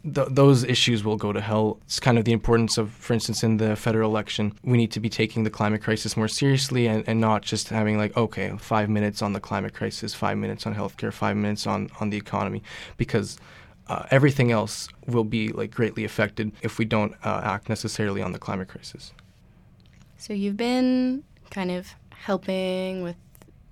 th- 0.02 0.28
those 0.30 0.64
issues 0.64 1.04
will 1.04 1.16
go 1.16 1.32
to 1.32 1.40
hell. 1.40 1.78
It's 1.84 2.00
kind 2.00 2.18
of 2.18 2.24
the 2.24 2.32
importance 2.32 2.78
of, 2.78 2.90
for 2.90 3.12
instance, 3.12 3.42
in 3.42 3.56
the 3.58 3.76
federal 3.76 4.10
election, 4.10 4.54
we 4.62 4.76
need 4.76 4.92
to 4.92 5.00
be 5.00 5.08
taking 5.08 5.44
the 5.44 5.50
climate 5.50 5.82
crisis 5.82 6.16
more 6.16 6.28
seriously 6.28 6.86
and, 6.86 7.04
and 7.06 7.20
not 7.20 7.42
just 7.42 7.68
having 7.68 7.98
like, 7.98 8.16
okay, 8.16 8.54
five 8.58 8.88
minutes 8.88 9.22
on 9.22 9.32
the 9.32 9.40
climate 9.40 9.74
crisis, 9.74 10.14
five 10.14 10.38
minutes 10.38 10.66
on 10.66 10.74
healthcare, 10.74 11.12
five 11.12 11.36
minutes 11.36 11.66
on, 11.66 11.90
on 12.00 12.10
the 12.10 12.16
economy, 12.16 12.62
because 12.96 13.38
uh, 13.88 14.06
everything 14.10 14.52
else 14.52 14.88
will 15.06 15.24
be 15.24 15.48
like 15.48 15.70
greatly 15.70 16.04
affected 16.04 16.52
if 16.62 16.78
we 16.78 16.84
don't 16.84 17.12
uh, 17.24 17.40
act 17.44 17.68
necessarily 17.68 18.22
on 18.22 18.32
the 18.32 18.38
climate 18.38 18.68
crisis. 18.68 19.12
So 20.16 20.32
you've 20.32 20.56
been 20.56 21.24
kind 21.50 21.70
of 21.70 21.94
helping 22.10 23.02
with 23.02 23.16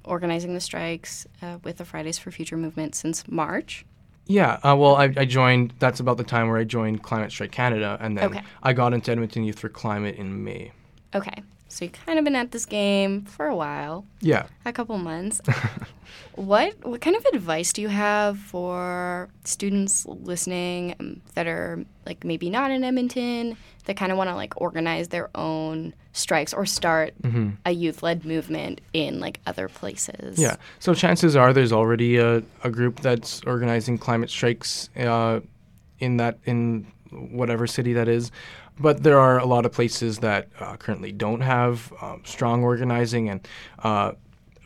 organizing 0.04 0.54
the 0.54 0.61
strikes 0.61 1.26
uh, 1.42 1.58
with 1.62 1.76
the 1.76 1.85
Fridays 1.85 2.18
for 2.18 2.30
Future 2.30 2.56
movement 2.56 2.94
since 2.94 3.28
March. 3.28 3.85
Yeah, 4.28 4.58
uh, 4.62 4.76
well, 4.76 4.94
I, 4.97 5.04
I, 5.16 5.25
joined. 5.25 5.73
That's 5.78 6.00
about 6.00 6.18
the 6.18 6.25
time 6.25 6.49
where 6.49 6.58
I 6.58 6.64
joined 6.64 7.02
Climate 7.02 7.32
Strike 7.32 7.50
Canada, 7.50 7.97
and 7.99 8.16
then 8.16 8.25
okay. 8.26 8.42
I 8.62 8.75
got 8.75 8.92
into 8.92 9.11
Edmonton 9.11 9.42
Youth 9.42 9.58
for 9.58 9.70
Climate 9.70 10.16
in 10.16 10.44
May. 10.44 10.70
Okay, 11.14 11.42
so 11.68 11.84
you've 11.84 11.92
kind 11.92 12.18
of 12.18 12.25
been 12.25 12.37
at 12.37 12.50
this 12.50 12.66
game 12.66 13.25
for 13.25 13.46
a 13.46 13.56
while. 13.56 14.04
Yeah, 14.20 14.46
a 14.64 14.72
couple 14.72 14.98
months. 14.98 15.40
what 16.34 16.75
what 16.84 17.00
kind 17.00 17.16
of 17.16 17.25
advice 17.26 17.72
do 17.72 17.82
you 17.82 17.88
have 17.88 18.38
for 18.38 19.28
students 19.44 20.06
listening 20.06 20.94
um, 21.00 21.20
that 21.34 21.46
are 21.46 21.84
like 22.06 22.25
maybe 22.25 22.50
not 22.50 22.70
in 22.70 22.84
Edmonton 22.84 23.56
that 23.84 23.96
kind 23.96 24.12
of 24.12 24.18
want 24.18 24.28
to 24.28 24.34
like 24.34 24.60
organize 24.60 25.08
their 25.08 25.30
own 25.34 25.94
strikes 26.12 26.52
or 26.52 26.66
start 26.66 27.14
mm-hmm. 27.22 27.50
a 27.64 27.70
youth 27.70 28.02
led 28.02 28.25
movement 28.25 28.80
in 28.92 29.18
like 29.18 29.40
other 29.46 29.68
places. 29.68 30.38
Yeah. 30.38 30.56
So 30.78 30.94
chances 30.94 31.34
are 31.37 31.52
there's 31.52 31.72
already 31.72 32.18
a, 32.18 32.42
a 32.64 32.70
group 32.70 33.00
that's 33.00 33.42
organizing 33.46 33.98
climate 33.98 34.30
strikes 34.30 34.90
uh, 34.96 35.40
in 35.98 36.18
that 36.18 36.38
in 36.44 36.87
whatever 37.10 37.66
city 37.66 37.94
that 37.94 38.08
is. 38.08 38.30
But 38.80 39.02
there 39.02 39.18
are 39.18 39.38
a 39.38 39.47
lot 39.47 39.66
of 39.66 39.73
places 39.73 40.18
that 40.18 40.49
uh, 40.61 40.76
currently 40.76 41.12
don't 41.12 41.40
have 41.40 41.92
um, 42.00 42.23
strong 42.25 42.62
organizing 42.62 43.28
and 43.28 43.47
uh, 43.80 44.12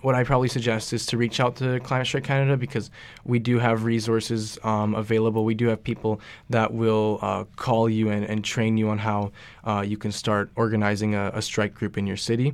what 0.03 0.17
I 0.17 0.25
probably 0.25 0.49
suggest 0.49 0.93
is 0.93 1.07
to 1.07 1.17
reach 1.17 1.41
out 1.41 1.57
to 1.57 1.79
Climate 1.81 2.07
Strike 2.07 2.25
Canada 2.25 2.57
because 2.57 2.91
we 3.25 3.39
do 3.39 3.59
have 3.59 3.85
resources 3.85 4.59
um, 4.65 4.95
available. 4.95 5.45
We 5.45 5.55
do 5.55 5.69
have 5.69 5.83
people 5.83 6.21
that 6.51 6.75
will 6.75 7.21
uh, 7.23 7.45
call 7.57 7.89
you 7.89 8.11
and, 8.11 8.25
and, 8.25 8.45
train 8.45 8.77
you 8.77 8.89
on 8.89 8.99
how 8.99 9.31
uh, 9.65 9.85
you 9.87 9.97
can 9.97 10.11
start 10.11 10.51
organizing 10.57 11.15
a, 11.15 11.31
a, 11.35 11.41
strike 11.41 11.75
group 11.75 11.97
in 11.97 12.07
your 12.07 12.17
city 12.17 12.53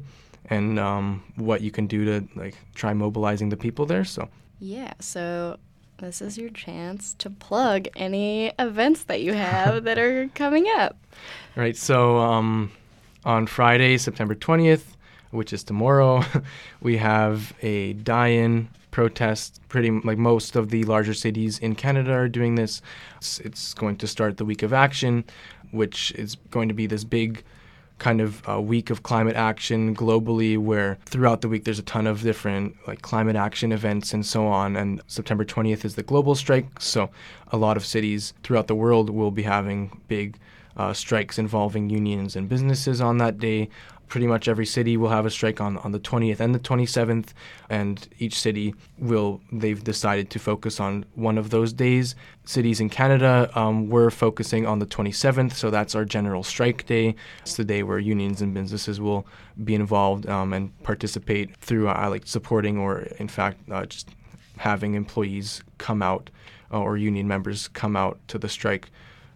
and 0.51 0.79
um, 0.79 1.23
what 1.37 1.63
you 1.63 1.71
can 1.71 1.87
do 1.87 2.05
to 2.05 2.29
like 2.37 2.55
try 2.75 2.93
mobilizing 2.93 3.49
the 3.49 3.57
people 3.57 3.87
there. 3.87 4.05
So 4.05 4.29
yeah, 4.61 4.93
so 5.01 5.59
this 5.99 6.23
is 6.23 6.39
your 6.39 6.51
chance 6.51 7.15
to 7.19 7.31
plug 7.31 7.89
any 7.97 8.53
events 8.59 9.05
that 9.05 9.21
you 9.21 9.35
have 9.35 9.85
that 9.85 9.99
are 9.99 10.29
coming 10.35 10.67
up. 10.77 10.97
Right. 11.57 11.77
So 11.77 12.19
um, 12.19 12.73
on 13.25 13.47
Friday, 13.47 13.99
September 13.99 14.35
twentieth 14.35 14.97
which 15.31 15.53
is 15.53 15.63
tomorrow, 15.63 16.25
we 16.81 16.97
have 16.97 17.53
a 17.63 17.93
die-in 17.95 18.69
protest. 18.91 19.61
Pretty 19.69 19.91
like 19.91 20.19
most 20.19 20.57
of 20.57 20.71
the 20.71 20.85
larger 20.85 21.15
cities 21.15 21.59
in 21.59 21.75
Canada 21.75 22.13
are 22.13 22.29
doing 22.29 22.55
this. 22.55 22.81
It's, 23.19 23.39
it's 23.41 23.75
going 23.75 23.97
to 23.97 24.07
start 24.07 24.37
the 24.37 24.45
week 24.45 24.63
of 24.63 24.73
action, 24.73 25.25
which 25.71 26.13
is 26.13 26.37
going 26.51 26.69
to 26.69 26.75
be 26.75 26.87
this 26.87 27.05
big 27.05 27.45
kind 27.99 28.21
of 28.21 28.49
uh, 28.49 28.61
week 28.61 28.91
of 28.91 29.03
climate 29.03 29.37
action 29.37 29.95
globally 29.95 30.57
where 30.57 30.99
throughout 31.07 31.41
the 31.41 31.49
week 31.49 31.65
there's 31.65 31.79
a 31.79 31.83
ton 31.83 32.07
of 32.07 32.23
different 32.23 32.77
like 32.87 33.03
climate 33.03 33.37
action 33.37 33.73
events 33.73 34.13
and 34.13 34.25
so 34.25 34.47
on. 34.47 34.77
And 34.77 35.01
september 35.07 35.45
20th 35.45 35.85
is 35.85 35.95
the 35.95 36.03
global 36.03 36.35
strike. 36.35 36.67
So 36.81 37.11
a 37.49 37.57
lot 37.57 37.77
of 37.77 37.85
cities 37.85 38.35
throughout 38.43 38.67
the 38.67 38.75
world 38.75 39.11
will 39.11 39.31
be 39.31 39.43
having 39.43 40.01
big 40.09 40.39
uh, 40.79 40.93
strikes 40.93 41.39
involving 41.39 41.91
unions 41.91 42.37
and 42.37 42.49
businesses 42.49 43.01
on 43.01 43.19
that 43.19 43.39
day. 43.39 43.69
Pretty 44.07 44.27
much 44.27 44.49
every 44.49 44.65
city 44.65 44.97
will 44.97 45.11
have 45.11 45.27
a 45.27 45.31
strike 45.31 45.61
on, 45.61 45.77
on 45.79 45.93
the 45.93 46.01
20th 46.01 46.41
and 46.41 46.55
the 46.55 46.59
27th 46.59 47.35
and 47.69 48.09
each 48.19 48.41
city 48.41 48.75
will 48.97 49.43
they've 49.53 49.85
decided 49.85 50.31
to 50.31 50.39
focus 50.39 50.81
on 50.81 51.05
one 51.15 51.37
of 51.37 51.51
those 51.51 51.75
days. 51.75 52.15
Cities 52.45 52.81
in 52.81 52.89
canada 52.89 53.51
um, 53.55 53.91
we're 53.91 54.11
focusing 54.11 54.65
on 54.67 54.79
the 54.79 54.87
27th 54.87 55.53
so 55.53 55.71
that's 55.71 55.95
our 55.95 56.07
general 56.07 56.43
strike 56.43 56.87
day. 56.87 57.17
It's 57.43 57.57
the 57.57 57.65
day 57.65 57.83
where 57.83 57.99
unions 57.99 58.41
and 58.41 58.55
businesses 58.55 58.99
will 58.99 59.27
be 59.63 59.75
involved 59.75 60.27
um, 60.27 60.55
and 60.55 60.83
participate 60.85 61.55
through 61.57 61.91
uh, 61.91 62.07
like 62.09 62.27
supporting 62.27 62.79
or 62.79 63.01
in 63.19 63.29
fact 63.29 63.61
uh, 63.71 63.85
just 63.85 64.09
having 64.57 64.95
employees 64.95 65.63
come 65.77 66.03
out 66.03 66.31
uh, 66.73 66.81
or 66.81 66.97
union 66.97 67.29
members 67.29 67.69
come 67.69 67.95
out 67.95 68.19
to 68.29 68.39
the 68.39 68.49
strike 68.49 68.89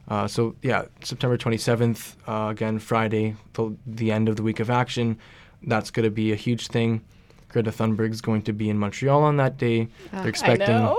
uh, 0.08 0.26
so 0.26 0.54
yeah, 0.62 0.84
September 1.02 1.36
27th, 1.38 2.16
uh, 2.26 2.50
again 2.50 2.78
Friday, 2.78 3.36
the, 3.54 3.74
the 3.86 4.10
end 4.12 4.28
of 4.28 4.36
the 4.36 4.42
week 4.42 4.60
of 4.60 4.70
action. 4.70 5.18
That's 5.64 5.90
going 5.90 6.04
to 6.04 6.10
be 6.10 6.32
a 6.32 6.36
huge 6.36 6.66
thing. 6.68 7.02
Greta 7.48 7.70
Thunberg's 7.70 8.20
going 8.20 8.42
to 8.42 8.52
be 8.52 8.68
in 8.70 8.78
Montreal 8.78 9.22
on 9.22 9.36
that 9.36 9.58
day. 9.58 9.88
Uh, 10.12 10.20
They're 10.20 10.28
expecting 10.28 10.96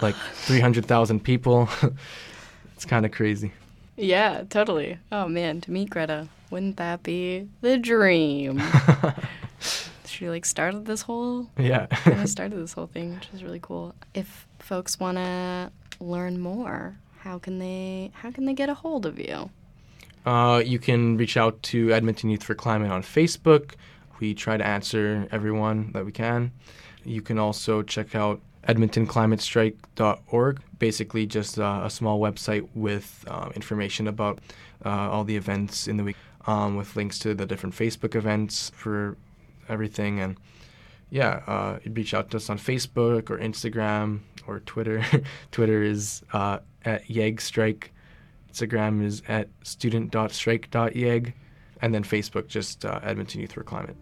like 0.00 0.14
300,000 0.14 1.22
people. 1.24 1.68
it's 2.74 2.84
kind 2.84 3.04
of 3.06 3.12
crazy. 3.12 3.52
Yeah, 3.96 4.42
totally. 4.50 4.98
Oh 5.10 5.28
man, 5.28 5.60
to 5.62 5.70
meet 5.70 5.90
Greta, 5.90 6.28
wouldn't 6.50 6.76
that 6.76 7.02
be 7.02 7.48
the 7.60 7.78
dream? 7.78 8.62
she 10.06 10.28
like 10.28 10.44
started 10.44 10.84
this 10.86 11.02
whole 11.02 11.48
Yeah. 11.58 11.86
kind 11.86 12.20
of 12.20 12.28
started 12.28 12.58
this 12.62 12.72
whole 12.72 12.86
thing, 12.86 13.14
which 13.14 13.28
is 13.32 13.42
really 13.42 13.60
cool. 13.60 13.94
If 14.14 14.46
folks 14.58 14.98
want 15.00 15.16
to 15.18 15.70
learn 16.00 16.38
more, 16.40 16.96
how 17.24 17.38
can 17.38 17.58
they 17.58 18.10
how 18.12 18.30
can 18.30 18.44
they 18.44 18.52
get 18.52 18.68
a 18.68 18.74
hold 18.74 19.06
of 19.06 19.18
you? 19.18 19.48
Uh, 20.26 20.62
you 20.64 20.78
can 20.78 21.16
reach 21.16 21.38
out 21.38 21.62
to 21.62 21.90
Edmonton 21.92 22.28
Youth 22.30 22.44
for 22.44 22.54
Climate 22.54 22.90
on 22.90 23.02
Facebook. 23.02 23.72
We 24.20 24.34
try 24.34 24.58
to 24.58 24.66
answer 24.66 25.26
everyone 25.32 25.90
that 25.92 26.04
we 26.04 26.12
can. 26.12 26.52
You 27.04 27.22
can 27.22 27.38
also 27.38 27.82
check 27.82 28.14
out 28.14 28.40
edmontonclimatestrike.org, 28.68 30.60
basically 30.78 31.26
just 31.26 31.58
uh, 31.58 31.80
a 31.84 31.90
small 31.90 32.20
website 32.20 32.68
with 32.74 33.24
uh, 33.28 33.50
information 33.54 34.06
about 34.06 34.38
uh, 34.84 35.10
all 35.10 35.24
the 35.24 35.36
events 35.36 35.88
in 35.88 35.96
the 35.96 36.04
week, 36.04 36.16
um, 36.46 36.76
with 36.76 36.94
links 36.94 37.18
to 37.20 37.34
the 37.34 37.46
different 37.46 37.74
Facebook 37.74 38.14
events 38.14 38.70
for 38.74 39.16
everything. 39.68 40.20
And 40.20 40.36
yeah, 41.10 41.42
uh, 41.46 41.78
reach 41.86 42.14
out 42.14 42.30
to 42.30 42.36
us 42.36 42.48
on 42.48 42.58
Facebook 42.58 43.30
or 43.30 43.38
Instagram 43.38 44.20
or 44.46 44.60
Twitter. 44.60 45.04
Twitter 45.52 45.82
is 45.82 46.22
uh, 46.32 46.58
at 46.84 47.06
YegStrike. 47.08 47.88
Instagram 48.52 49.04
is 49.04 49.22
at 49.28 49.48
student.strike.yeg. 49.62 51.34
And 51.82 51.94
then 51.94 52.04
Facebook, 52.04 52.46
just 52.46 52.84
uh, 52.84 53.00
Edmonton 53.02 53.40
Youth 53.40 53.52
for 53.52 53.62
Climate. 53.62 53.96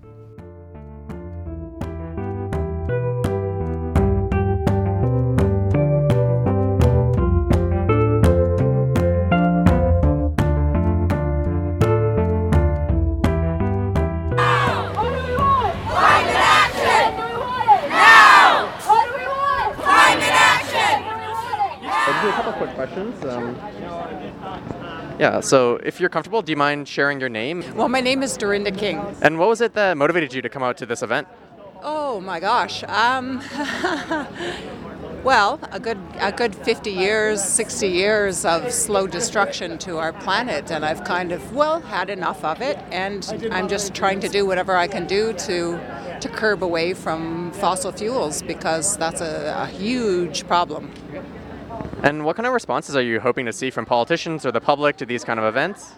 Quick 22.64 22.75
questions. 22.75 23.25
Um, 23.25 23.57
yeah, 25.19 25.40
so 25.40 25.76
if 25.85 26.00
you're 26.00 26.09
comfortable, 26.09 26.42
do 26.42 26.52
you 26.52 26.57
mind 26.57 26.88
sharing 26.88 27.21
your 27.21 27.28
name? 27.28 27.64
Well, 27.75 27.88
my 27.88 28.00
name 28.00 28.23
is 28.23 28.37
Dorinda 28.37 28.71
King. 28.71 29.04
And 29.23 29.38
what 29.38 29.49
was 29.49 29.61
it 29.61 29.75
that 29.75 29.97
motivated 29.97 30.33
you 30.33 30.42
to 30.42 30.49
come 30.49 30.62
out 30.62 30.76
to 30.78 30.87
this 30.87 31.02
event? 31.02 31.26
Oh 31.83 32.21
my 32.21 32.38
gosh. 32.38 32.85
Um, 32.85 33.42
well, 35.25 35.59
a 35.73 35.81
good 35.81 35.99
a 36.21 36.31
good 36.31 36.54
50 36.54 36.90
years, 36.90 37.42
60 37.42 37.88
years 37.88 38.45
of 38.45 38.71
slow 38.71 39.09
destruction 39.09 39.78
to 39.78 39.99
our 39.99 40.12
planet, 40.12 40.71
and 40.71 40.85
I've 40.85 41.02
kind 41.02 41.33
of 41.33 41.52
well 41.52 41.81
had 41.81 42.09
enough 42.09 42.45
of 42.45 42.61
it, 42.61 42.78
and 42.92 43.50
I'm 43.50 43.69
just 43.69 43.95
trying 43.95 44.21
to 44.21 44.28
do 44.28 44.47
whatever 44.47 44.76
I 44.76 44.87
can 44.87 45.07
do 45.09 45.33
to 45.33 45.81
to 46.21 46.28
curb 46.28 46.62
away 46.62 46.95
from 46.95 47.50
fossil 47.50 47.90
fuels 47.90 48.42
because 48.42 48.97
that's 48.97 49.21
a, 49.21 49.54
a 49.59 49.66
huge 49.66 50.47
problem. 50.47 50.92
And 52.02 52.25
what 52.25 52.35
kind 52.35 52.49
of 52.49 52.52
responses 52.52 52.97
are 52.97 53.02
you 53.02 53.21
hoping 53.21 53.47
to 53.47 53.52
see 53.52 53.71
from 53.71 53.87
politicians 53.87 54.44
or 54.44 54.50
the 54.50 54.61
public 54.61 54.97
to 54.97 55.06
these 55.06 55.23
kind 55.23 55.38
of 55.38 55.47
events? 55.47 55.92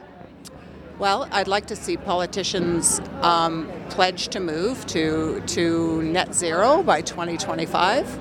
Well, 0.99 1.27
I'd 1.33 1.49
like 1.49 1.65
to 1.69 1.77
see 1.77 1.97
politicians 1.97 3.01
um, 3.23 3.73
pledge 3.89 4.29
to 4.29 4.39
move 4.39 4.87
to, 4.89 5.43
to 5.47 6.03
net 6.03 6.35
zero 6.35 6.83
by 6.83 7.01
2025. 7.01 8.21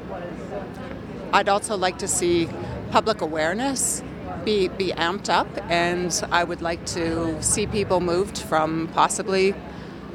I'd 1.34 1.50
also 1.50 1.76
like 1.76 1.98
to 1.98 2.08
see 2.08 2.48
public 2.90 3.20
awareness 3.20 4.02
be, 4.46 4.70
be 4.70 4.94
amped 4.94 5.30
up, 5.30 5.48
and 5.70 6.24
I 6.32 6.46
would 6.46 6.62
like 6.62 6.86
to 6.88 7.42
see 7.44 7.68
people 7.68 8.00
moved 8.00 8.38
from 8.38 8.88
possibly 8.94 9.54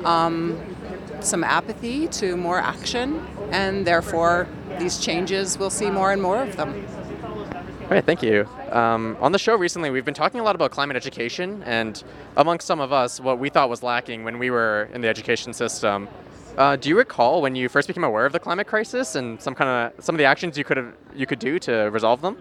um, 0.04 0.58
some 1.20 1.44
apathy 1.44 2.08
to 2.08 2.34
more 2.34 2.60
action, 2.60 3.26
and 3.50 3.86
therefore 3.86 4.48
these 4.78 4.98
changes, 4.98 5.58
we'll 5.58 5.70
see 5.70 5.90
more 5.90 6.12
and 6.12 6.22
more 6.22 6.40
of 6.40 6.56
them. 6.56 6.86
All 7.88 7.94
right, 7.94 8.04
thank 8.04 8.22
you. 8.22 8.46
Um, 8.70 9.16
on 9.18 9.32
the 9.32 9.38
show 9.38 9.56
recently, 9.56 9.88
we've 9.88 10.04
been 10.04 10.12
talking 10.12 10.40
a 10.40 10.42
lot 10.42 10.54
about 10.54 10.70
climate 10.70 10.94
education, 10.94 11.62
and 11.64 12.02
amongst 12.36 12.66
some 12.66 12.80
of 12.80 12.92
us, 12.92 13.18
what 13.18 13.38
we 13.38 13.48
thought 13.48 13.70
was 13.70 13.82
lacking 13.82 14.24
when 14.24 14.38
we 14.38 14.50
were 14.50 14.90
in 14.92 15.00
the 15.00 15.08
education 15.08 15.54
system. 15.54 16.06
Uh, 16.58 16.76
do 16.76 16.90
you 16.90 16.98
recall 16.98 17.40
when 17.40 17.54
you 17.54 17.66
first 17.66 17.88
became 17.88 18.04
aware 18.04 18.26
of 18.26 18.32
the 18.34 18.40
climate 18.40 18.66
crisis 18.66 19.14
and 19.14 19.40
some 19.40 19.54
kind 19.54 19.70
of 19.96 20.04
some 20.04 20.14
of 20.14 20.18
the 20.18 20.26
actions 20.26 20.58
you 20.58 20.64
could 20.64 20.76
have 20.76 20.92
you 21.14 21.24
could 21.24 21.38
do 21.38 21.58
to 21.60 21.88
resolve 21.90 22.20
them? 22.20 22.36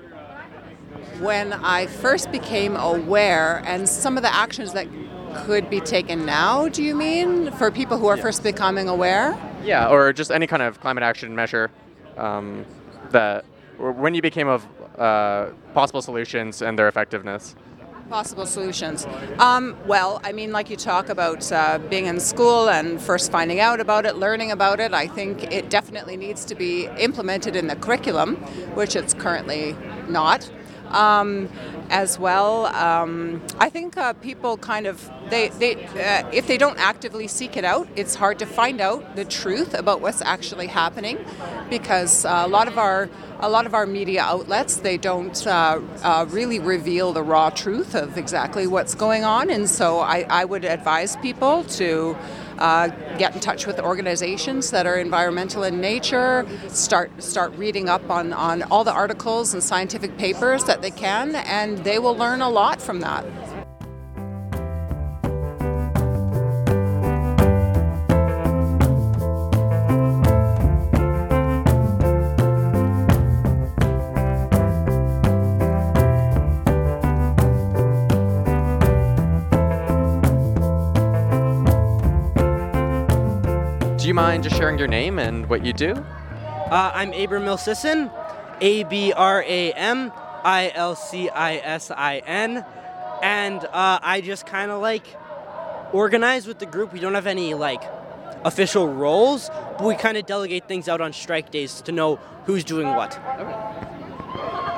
when 1.19 1.53
I 1.53 1.87
first 1.87 2.31
became 2.31 2.75
aware 2.75 3.63
and 3.65 3.87
some 3.89 4.17
of 4.17 4.23
the 4.23 4.33
actions 4.33 4.73
that 4.73 4.87
could 5.45 5.69
be 5.69 5.79
taken 5.79 6.25
now, 6.25 6.67
do 6.67 6.83
you 6.83 6.95
mean, 6.95 7.51
for 7.51 7.71
people 7.71 7.97
who 7.97 8.07
are 8.07 8.17
first 8.17 8.43
becoming 8.43 8.87
aware? 8.87 9.37
Yeah, 9.63 9.89
or 9.89 10.13
just 10.13 10.31
any 10.31 10.47
kind 10.47 10.61
of 10.61 10.79
climate 10.79 11.03
action 11.03 11.35
measure 11.35 11.71
um, 12.17 12.65
that 13.11 13.45
or 13.79 13.91
when 13.91 14.13
you 14.13 14.21
became 14.21 14.47
of 14.47 14.65
uh, 14.97 15.47
possible 15.73 16.01
solutions 16.01 16.61
and 16.61 16.77
their 16.77 16.87
effectiveness. 16.87 17.55
Possible 18.09 18.45
solutions. 18.45 19.05
Um, 19.37 19.75
well, 19.85 20.21
I 20.23 20.31
mean, 20.31 20.53
like 20.53 20.69
you 20.69 20.77
talk 20.77 21.09
about 21.09 21.51
uh, 21.51 21.77
being 21.89 22.05
in 22.05 22.21
school 22.21 22.69
and 22.69 23.01
first 23.01 23.31
finding 23.31 23.59
out 23.59 23.81
about 23.81 24.05
it, 24.05 24.15
learning 24.15 24.51
about 24.51 24.79
it, 24.79 24.93
I 24.93 25.07
think 25.07 25.51
it 25.51 25.69
definitely 25.69 26.15
needs 26.15 26.45
to 26.45 26.55
be 26.55 26.85
implemented 26.85 27.55
in 27.55 27.67
the 27.67 27.75
curriculum, 27.75 28.37
which 28.75 28.95
it's 28.95 29.13
currently 29.13 29.75
not. 30.07 30.49
Um, 30.89 31.49
as 31.89 32.17
well, 32.17 32.67
um, 32.67 33.41
I 33.59 33.69
think 33.69 33.97
uh, 33.97 34.13
people 34.13 34.55
kind 34.57 34.87
of 34.87 35.11
they, 35.29 35.49
they 35.49 35.85
uh, 35.85 36.29
if 36.31 36.47
they 36.47 36.57
don't 36.57 36.77
actively 36.79 37.27
seek 37.27 37.57
it 37.57 37.65
out, 37.65 37.89
it's 37.97 38.15
hard 38.15 38.39
to 38.39 38.45
find 38.45 38.79
out 38.79 39.17
the 39.17 39.25
truth 39.25 39.73
about 39.73 39.99
what's 39.99 40.21
actually 40.21 40.67
happening, 40.67 41.17
because 41.69 42.23
uh, 42.23 42.43
a 42.45 42.47
lot 42.47 42.69
of 42.69 42.77
our 42.77 43.09
a 43.39 43.49
lot 43.49 43.65
of 43.65 43.73
our 43.73 43.85
media 43.85 44.21
outlets 44.21 44.77
they 44.77 44.97
don't 44.97 45.45
uh, 45.45 45.79
uh, 46.03 46.25
really 46.29 46.59
reveal 46.59 47.13
the 47.13 47.23
raw 47.23 47.49
truth 47.49 47.95
of 47.95 48.17
exactly 48.17 48.67
what's 48.67 48.95
going 48.95 49.23
on, 49.23 49.49
and 49.49 49.69
so 49.69 49.99
I, 49.99 50.25
I 50.29 50.45
would 50.45 50.65
advise 50.65 51.15
people 51.17 51.63
to. 51.63 52.15
Uh, 52.57 52.87
get 53.19 53.35
in 53.35 53.39
touch 53.39 53.67
with 53.67 53.79
organizations 53.79 54.71
that 54.71 54.87
are 54.87 54.97
environmental 54.97 55.61
in 55.61 55.79
nature. 55.79 56.43
Start 56.69 57.11
start 57.21 57.55
reading 57.55 57.87
up 57.87 58.09
on, 58.09 58.33
on 58.33 58.63
all 58.63 58.83
the 58.83 58.91
articles 58.91 59.53
and 59.53 59.61
scientific 59.61 60.17
papers 60.17 60.63
that 60.63 60.81
they 60.81 60.89
can, 60.89 61.35
and 61.35 61.77
they 61.83 61.99
will 61.99 62.17
learn 62.17 62.41
a 62.41 62.49
lot 62.49 62.81
from 62.81 63.01
that. 63.01 63.23
Mind 84.17 84.43
just 84.43 84.55
sharing 84.55 84.79
your 84.79 84.87
name 84.87 85.19
and 85.19 85.47
what 85.47 85.63
you 85.63 85.71
do? 85.71 85.91
Uh, 85.93 86.91
I'm 86.91 87.13
Abram 87.13 87.43
Milcissin, 87.43 88.11
A 88.61 88.83
B 88.85 89.13
R 89.13 89.43
A 89.43 89.71
M 89.73 90.11
I 90.43 90.71
L 90.73 90.95
C 90.95 91.29
I 91.29 91.57
S 91.57 91.91
I 91.91 92.23
N, 92.25 92.65
and 93.21 93.63
uh, 93.63 93.99
I 94.01 94.21
just 94.21 94.47
kind 94.47 94.71
of 94.71 94.81
like 94.81 95.05
organize 95.93 96.47
with 96.47 96.57
the 96.57 96.65
group. 96.65 96.93
We 96.93 96.99
don't 96.99 97.13
have 97.13 97.27
any 97.27 97.53
like 97.53 97.83
official 98.43 98.91
roles, 98.91 99.49
but 99.77 99.83
we 99.83 99.93
kind 99.93 100.17
of 100.17 100.25
delegate 100.25 100.67
things 100.67 100.89
out 100.89 100.99
on 100.99 101.13
strike 101.13 101.51
days 101.51 101.81
to 101.81 101.91
know 101.91 102.15
who's 102.47 102.63
doing 102.63 102.87
what. 102.87 103.19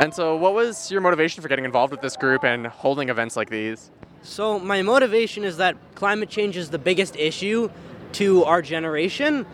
And 0.02 0.14
so, 0.14 0.36
what 0.36 0.54
was 0.54 0.92
your 0.92 1.00
motivation 1.00 1.42
for 1.42 1.48
getting 1.48 1.64
involved 1.64 1.92
with 1.92 2.02
this 2.02 2.18
group 2.18 2.44
and 2.44 2.68
holding 2.68 3.08
events 3.08 3.38
like 3.38 3.50
these? 3.50 3.90
So 4.22 4.60
my 4.60 4.82
motivation 4.82 5.46
is 5.46 5.56
that 5.58 5.78
climate 5.96 6.30
change 6.30 6.58
is 6.58 6.72
the 6.72 6.78
biggest 6.78 7.16
issue 7.16 7.70
to 8.14 8.44
our 8.46 8.62
generation, 8.62 9.46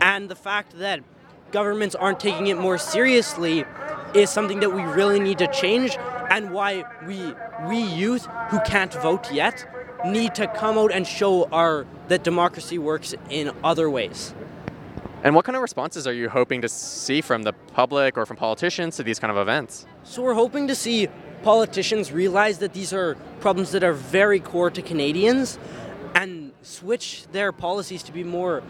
and 0.00 0.28
the 0.28 0.36
fact 0.36 0.78
that 0.78 1.00
governments 1.52 1.94
aren't 1.94 2.20
taking 2.20 2.48
it 2.48 2.58
more 2.58 2.78
seriously 2.78 3.64
is 4.14 4.30
something 4.30 4.60
that 4.60 4.72
we 4.74 4.82
really 4.82 5.20
need 5.20 5.38
to 5.38 5.46
change, 5.48 5.96
and 6.30 6.50
why 6.52 6.84
we 7.06 7.34
we 7.68 7.78
youth 7.78 8.26
who 8.50 8.60
can't 8.60 8.92
vote 8.94 9.32
yet 9.32 9.64
need 10.04 10.34
to 10.34 10.46
come 10.46 10.78
out 10.78 10.92
and 10.92 11.06
show 11.06 11.44
our 11.46 11.86
that 12.08 12.22
democracy 12.22 12.78
works 12.78 13.14
in 13.30 13.50
other 13.64 13.88
ways. 13.90 14.34
And 15.24 15.34
what 15.34 15.44
kind 15.44 15.56
of 15.56 15.62
responses 15.62 16.06
are 16.06 16.12
you 16.12 16.28
hoping 16.28 16.62
to 16.62 16.68
see 16.68 17.20
from 17.20 17.42
the 17.42 17.52
public 17.52 18.16
or 18.16 18.26
from 18.26 18.36
politicians 18.36 18.96
to 18.96 19.02
these 19.02 19.18
kind 19.18 19.30
of 19.30 19.36
events? 19.36 19.86
So 20.04 20.22
we're 20.22 20.34
hoping 20.34 20.68
to 20.68 20.74
see 20.74 21.08
politicians 21.42 22.12
realize 22.12 22.58
that 22.58 22.74
these 22.74 22.92
are 22.92 23.16
problems 23.40 23.72
that 23.72 23.82
are 23.82 23.92
very 23.92 24.38
core 24.38 24.70
to 24.70 24.82
Canadians 24.82 25.58
switch 26.66 27.26
their 27.30 27.52
policies 27.52 28.02
to 28.02 28.12
be 28.12 28.24
more 28.24 28.62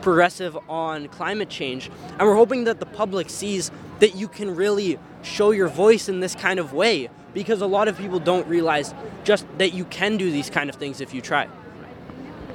progressive 0.00 0.58
on 0.68 1.08
climate 1.08 1.50
change. 1.50 1.90
And 2.18 2.26
we're 2.26 2.34
hoping 2.34 2.64
that 2.64 2.80
the 2.80 2.86
public 2.86 3.28
sees 3.28 3.70
that 4.00 4.16
you 4.16 4.28
can 4.28 4.56
really 4.56 4.98
show 5.22 5.50
your 5.50 5.68
voice 5.68 6.08
in 6.08 6.20
this 6.20 6.34
kind 6.34 6.58
of 6.58 6.72
way 6.72 7.10
because 7.34 7.60
a 7.60 7.66
lot 7.66 7.86
of 7.86 7.98
people 7.98 8.18
don't 8.18 8.46
realize 8.46 8.94
just 9.24 9.46
that 9.58 9.74
you 9.74 9.84
can 9.84 10.16
do 10.16 10.30
these 10.30 10.48
kind 10.48 10.70
of 10.70 10.76
things 10.76 11.00
if 11.00 11.12
you 11.12 11.20
try. 11.20 11.46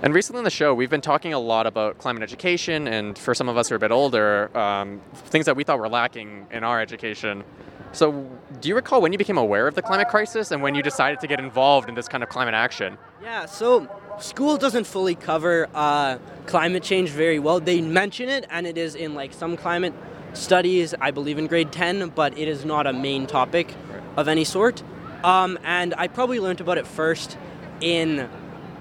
And 0.02 0.14
recently 0.14 0.40
on 0.40 0.44
the 0.44 0.50
show, 0.50 0.74
we've 0.74 0.90
been 0.90 1.02
talking 1.02 1.34
a 1.34 1.40
lot 1.40 1.66
about 1.66 1.98
climate 1.98 2.24
education, 2.24 2.90
and 2.90 3.18
for 3.18 3.34
some 3.34 3.48
of 3.48 3.56
us 3.56 3.70
who 3.70 3.76
are 3.76 3.78
a 3.78 3.80
bit 3.80 3.92
older, 3.92 4.56
um, 4.58 5.00
things 5.14 5.46
that 5.46 5.56
we 5.56 5.64
thought 5.64 5.80
were 5.80 5.88
lacking 5.88 6.46
in 6.52 6.66
our 6.66 6.82
education. 6.82 7.46
So, 7.94 8.30
do 8.60 8.68
you 8.68 8.76
recall 8.76 9.02
when 9.02 9.14
you 9.14 9.18
became 9.18 9.38
aware 9.38 9.66
of 9.66 9.76
the 9.76 9.82
climate 9.82 10.10
crisis 10.10 10.52
and 10.52 10.62
when 10.62 10.76
you 10.76 10.82
decided 10.82 11.22
to 11.22 11.28
get 11.28 11.40
involved 11.40 11.88
in 11.88 11.96
this 11.96 12.10
kind 12.10 12.22
of 12.22 12.28
climate 12.28 12.54
action? 12.54 12.98
Yeah, 13.22 13.46
so 13.46 13.88
school 14.20 14.58
doesn't 14.58 14.86
fully 14.86 15.16
cover 15.16 15.70
uh, 15.74 16.18
climate 16.46 16.84
change 16.84 17.10
very 17.10 17.40
well. 17.40 17.60
They 17.60 17.82
mention 17.82 18.30
it, 18.30 18.46
and 18.50 18.68
it 18.68 18.78
is 18.78 18.96
in 18.96 19.16
like 19.16 19.34
some 19.34 19.58
climate 19.58 19.94
studies, 20.34 20.94
I 21.00 21.12
believe 21.12 21.38
in 21.38 21.48
grade 21.48 21.72
10, 21.72 22.10
but 22.10 22.38
it 22.38 22.48
is 22.48 22.66
not 22.66 22.88
a 22.88 22.94
main 22.94 23.28
topic 23.28 23.74
of 24.18 24.28
any 24.28 24.44
sort. 24.44 24.84
Um, 25.24 25.58
and 25.64 25.94
I 25.98 26.08
probably 26.08 26.40
learned 26.40 26.62
about 26.62 26.78
it 26.78 26.88
first 26.88 27.38
in 27.82 28.30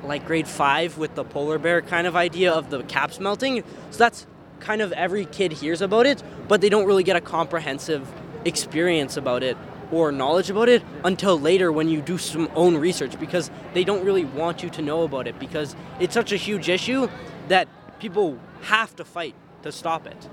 like 0.03 0.27
grade 0.27 0.49
five 0.49 0.99
with 0.99 1.15
the 1.15 1.25
polar 1.25 1.59
bear 1.59 1.81
kind 1.81 2.07
of 2.07 2.17
idea 2.17 2.53
of 2.53 2.71
the 2.71 2.83
caps 2.85 3.21
melting. 3.21 3.63
So 3.91 3.99
that's 3.99 4.27
kind 4.61 4.83
of 4.83 4.93
every 4.93 5.27
kid 5.27 5.53
hears 5.53 5.81
about 5.81 6.07
it, 6.07 6.23
but 6.49 6.61
they 6.61 6.69
don't 6.69 6.87
really 6.87 7.05
get 7.05 7.17
a 7.17 7.21
comprehensive 7.21 8.11
experience 8.45 9.17
about 9.17 9.43
it 9.43 9.57
or 9.93 10.11
knowledge 10.11 10.51
about 10.51 10.69
it 10.69 10.83
until 11.05 11.39
later 11.39 11.71
when 11.71 11.89
you 11.89 12.01
do 12.01 12.19
some 12.19 12.49
own 12.55 12.77
research 12.77 13.19
because 13.21 13.51
they 13.75 13.85
don't 13.85 14.05
really 14.05 14.25
want 14.25 14.63
you 14.63 14.71
to 14.71 14.83
know 14.83 15.03
about 15.03 15.29
it 15.29 15.39
because 15.39 15.77
it's 16.01 16.15
such 16.15 16.33
a 16.33 16.37
huge 16.37 16.69
issue 16.69 17.09
that 17.49 17.69
people 18.01 18.39
have 18.63 18.97
to 18.97 19.05
fight 19.05 19.35
to 19.63 19.71
stop 19.71 20.07
it. 20.07 20.29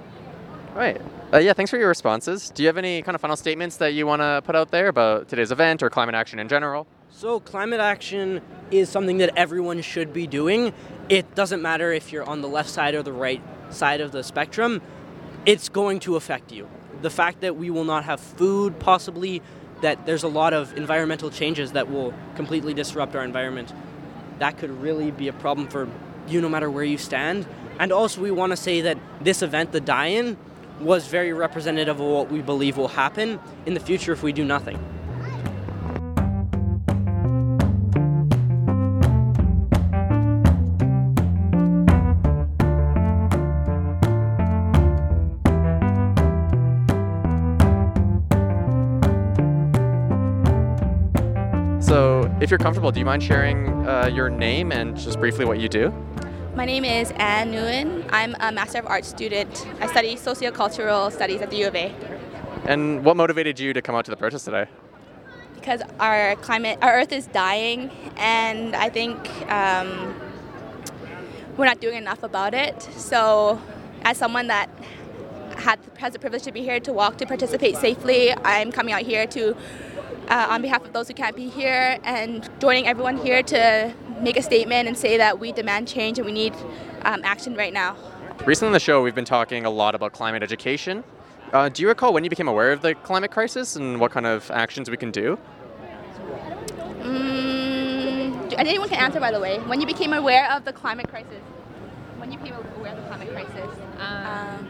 Right. 0.74 1.00
Uh, 1.34 1.38
yeah, 1.38 1.54
thanks 1.54 1.70
for 1.70 1.78
your 1.78 1.90
responses. 1.90 2.50
Do 2.50 2.64
you 2.64 2.68
have 2.68 2.78
any 2.78 3.02
kind 3.02 3.14
of 3.16 3.22
final 3.22 3.36
statements 3.36 3.78
that 3.78 3.94
you 3.94 4.08
want 4.08 4.22
to 4.22 4.42
put 4.46 4.56
out 4.56 4.72
there 4.72 4.88
about 4.88 5.28
today's 5.28 5.52
event 5.52 5.84
or 5.84 5.90
climate 5.90 6.16
action 6.16 6.40
in 6.40 6.48
general? 6.48 6.88
So, 7.12 7.40
climate 7.40 7.80
action 7.80 8.42
is 8.72 8.88
something 8.88 9.18
that 9.18 9.32
everyone 9.36 9.82
should 9.82 10.14
be 10.14 10.26
doing. 10.26 10.74
It 11.10 11.36
doesn't 11.36 11.62
matter 11.62 11.92
if 11.92 12.12
you're 12.12 12.24
on 12.24 12.42
the 12.42 12.48
left 12.48 12.70
side 12.70 12.96
or 12.96 13.04
the 13.04 13.12
right 13.12 13.42
side 13.72 14.00
of 14.00 14.12
the 14.12 14.24
spectrum, 14.24 14.82
it's 15.46 15.70
going 15.70 16.00
to 16.02 16.16
affect 16.16 16.52
you. 16.52 16.68
The 17.02 17.10
fact 17.10 17.42
that 17.42 17.56
we 17.56 17.70
will 17.70 17.86
not 17.86 18.04
have 18.06 18.20
food, 18.20 18.80
possibly, 18.80 19.42
that 19.82 20.06
there's 20.06 20.24
a 20.24 20.28
lot 20.28 20.54
of 20.54 20.78
environmental 20.78 21.30
changes 21.30 21.72
that 21.72 21.90
will 21.90 22.14
completely 22.36 22.74
disrupt 22.74 23.16
our 23.16 23.24
environment, 23.24 23.74
that 24.40 24.58
could 24.58 24.72
really 24.82 25.12
be 25.12 25.28
a 25.28 25.34
problem 25.34 25.68
for 25.68 25.88
you 26.28 26.42
no 26.42 26.50
matter 26.50 26.70
where 26.70 26.84
you 26.84 26.98
stand. 26.98 27.48
And 27.80 27.92
also, 27.92 28.22
we 28.22 28.32
want 28.32 28.52
to 28.52 28.58
say 28.58 28.82
that 28.82 28.98
this 29.22 29.42
event, 29.42 29.72
the 29.72 29.80
Die 29.80 30.08
In, 30.08 30.38
was 30.82 31.08
very 31.08 31.34
representative 31.34 32.00
of 32.00 32.06
what 32.06 32.32
we 32.32 32.42
believe 32.42 32.78
will 32.78 32.90
happen 32.90 33.40
in 33.66 33.74
the 33.74 33.80
future 33.80 34.14
if 34.14 34.24
we 34.24 34.32
do 34.32 34.46
nothing. 34.46 34.78
If 52.50 52.52
you're 52.52 52.58
comfortable, 52.58 52.92
do 52.92 53.00
you 53.00 53.06
mind 53.06 53.22
sharing 53.22 53.88
uh, 53.88 54.08
your 54.12 54.28
name 54.28 54.72
and 54.72 54.98
just 54.98 55.20
briefly 55.20 55.46
what 55.46 55.60
you 55.60 55.70
do? 55.70 55.94
My 56.56 56.66
name 56.66 56.84
is 56.84 57.12
Anne 57.18 57.52
Nguyen. 57.52 58.10
I'm 58.10 58.36
a 58.40 58.52
Master 58.52 58.80
of 58.80 58.88
Arts 58.88 59.08
student. 59.08 59.68
I 59.80 59.86
study 59.86 60.16
sociocultural 60.16 61.12
studies 61.12 61.42
at 61.44 61.52
the 61.52 61.58
U 61.58 61.68
of 61.68 61.76
A 61.76 61.94
And 62.66 63.06
what 63.06 63.16
motivated 63.18 63.60
you 63.60 63.72
to 63.74 63.84
come 63.84 63.94
out 63.94 64.06
to 64.06 64.10
the 64.10 64.18
protest 64.18 64.46
today? 64.46 64.66
because 65.54 65.84
our 66.00 66.38
climate, 66.38 66.80
our 66.82 66.92
Earth 66.92 67.12
is 67.12 67.28
dying, 67.28 67.92
and 68.18 68.76
I 68.76 68.90
think 68.90 69.30
um, 69.52 70.20
we're 71.56 71.66
not 71.66 71.80
doing 71.80 71.98
enough 71.98 72.24
about 72.24 72.56
it. 72.56 72.82
So, 72.98 73.62
as 74.02 74.18
someone 74.18 74.48
that 74.48 74.72
had 75.56 75.78
has 75.98 76.14
the 76.14 76.20
privilege 76.20 76.42
to 76.44 76.52
be 76.52 76.64
here 76.64 76.80
to 76.80 76.94
walk 76.94 77.20
to 77.20 77.28
participate 77.28 77.76
safely, 77.76 78.34
I'm 78.34 78.72
coming 78.72 78.96
out 78.96 79.04
here 79.04 79.28
to. 79.28 79.56
Uh, 80.30 80.46
on 80.50 80.62
behalf 80.62 80.86
of 80.86 80.94
those 80.94 81.08
who 81.08 81.14
can't 81.16 81.36
be 81.36 81.50
here, 81.50 81.98
and 82.04 82.48
joining 82.60 82.86
everyone 82.86 83.18
here 83.18 83.42
to 83.42 83.92
make 84.22 84.38
a 84.38 84.44
statement 84.44 84.88
and 84.88 84.96
say 84.96 85.18
that 85.18 85.40
we 85.40 85.52
demand 85.52 85.88
change 85.88 86.20
and 86.20 86.26
we 86.26 86.32
need 86.32 86.54
um, 87.02 87.22
action 87.24 87.56
right 87.56 87.74
now. 87.74 87.96
Recently 88.46 88.68
on 88.68 88.74
the 88.74 88.80
show, 88.80 89.02
we've 89.02 89.16
been 89.16 89.26
talking 89.26 89.66
a 89.66 89.72
lot 89.72 89.96
about 89.96 90.14
climate 90.14 90.44
education. 90.44 91.04
Uh, 91.52 91.68
do 91.68 91.82
you 91.82 91.88
recall 91.88 92.14
when 92.14 92.24
you 92.24 92.30
became 92.30 92.48
aware 92.48 92.72
of 92.72 92.82
the 92.82 92.94
climate 92.94 93.32
crisis 93.32 93.76
and 93.76 94.00
what 94.00 94.12
kind 94.12 94.28
of 94.28 94.52
actions 94.52 94.88
we 94.88 94.98
can 94.98 95.10
do? 95.10 95.36
Mm, 97.02 98.54
and 98.56 98.68
anyone 98.68 98.88
can 98.88 99.00
answer, 99.00 99.20
by 99.20 99.32
the 99.32 99.40
way. 99.40 99.58
When 99.62 99.82
you 99.82 99.88
became 99.88 100.14
aware 100.14 100.52
of 100.52 100.64
the 100.64 100.74
climate 100.74 101.10
crisis, 101.10 101.42
when 102.18 102.32
you 102.32 102.38
became 102.38 102.54
aware 102.78 102.92
of 102.92 103.02
the 103.02 103.08
climate 103.08 103.32
crisis, 103.32 103.80
um, 103.98 104.68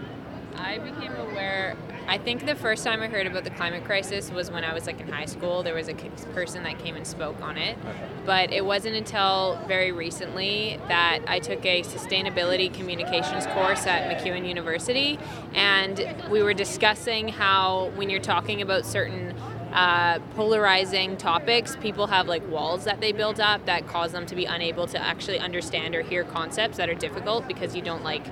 I 0.60 0.78
became 0.78 1.16
aware. 1.16 1.76
I 2.08 2.18
think 2.18 2.46
the 2.46 2.56
first 2.56 2.84
time 2.84 3.02
I 3.02 3.08
heard 3.08 3.28
about 3.28 3.44
the 3.44 3.50
climate 3.52 3.86
crisis 3.86 4.32
was 4.32 4.52
when 4.52 4.64
I 4.64 4.74
was 4.74 4.88
like 4.88 5.00
in 5.00 5.08
high 5.08 5.26
school. 5.26 5.64
There 5.64 5.76
was 5.76 5.88
a 5.88 5.94
person 6.34 6.64
that 6.64 6.80
came 6.80 6.96
and 6.96 7.06
spoke 7.06 7.40
on 7.42 7.58
it, 7.58 7.78
but 8.26 8.52
it 8.52 8.66
wasn't 8.66 8.96
until 8.96 9.60
very 9.68 9.92
recently 9.92 10.80
that 10.88 11.20
I 11.28 11.40
took 11.40 11.64
a 11.66 11.82
sustainability 11.84 12.74
communications 12.74 13.46
course 13.48 13.86
at 13.86 14.10
MacEwan 14.12 14.48
University, 14.48 15.20
and 15.54 16.16
we 16.30 16.42
were 16.42 16.54
discussing 16.54 17.30
how 17.30 17.92
when 17.96 18.10
you're 18.10 18.20
talking 18.20 18.62
about 18.62 18.86
certain 18.86 19.36
uh, 19.72 20.18
polarizing 20.36 21.16
topics, 21.16 21.76
people 21.76 22.08
have 22.08 22.28
like 22.28 22.48
walls 22.50 22.86
that 22.86 23.00
they 23.02 23.12
build 23.12 23.40
up 23.40 23.66
that 23.68 23.88
cause 23.88 24.12
them 24.12 24.26
to 24.26 24.36
be 24.36 24.46
unable 24.46 24.88
to 24.88 25.00
actually 25.00 25.38
understand 25.38 25.94
or 25.96 26.02
hear 26.02 26.24
concepts 26.24 26.78
that 26.78 26.90
are 26.90 26.96
difficult 26.96 27.48
because 27.48 27.76
you 27.76 27.82
don't 27.84 28.04
like 28.04 28.26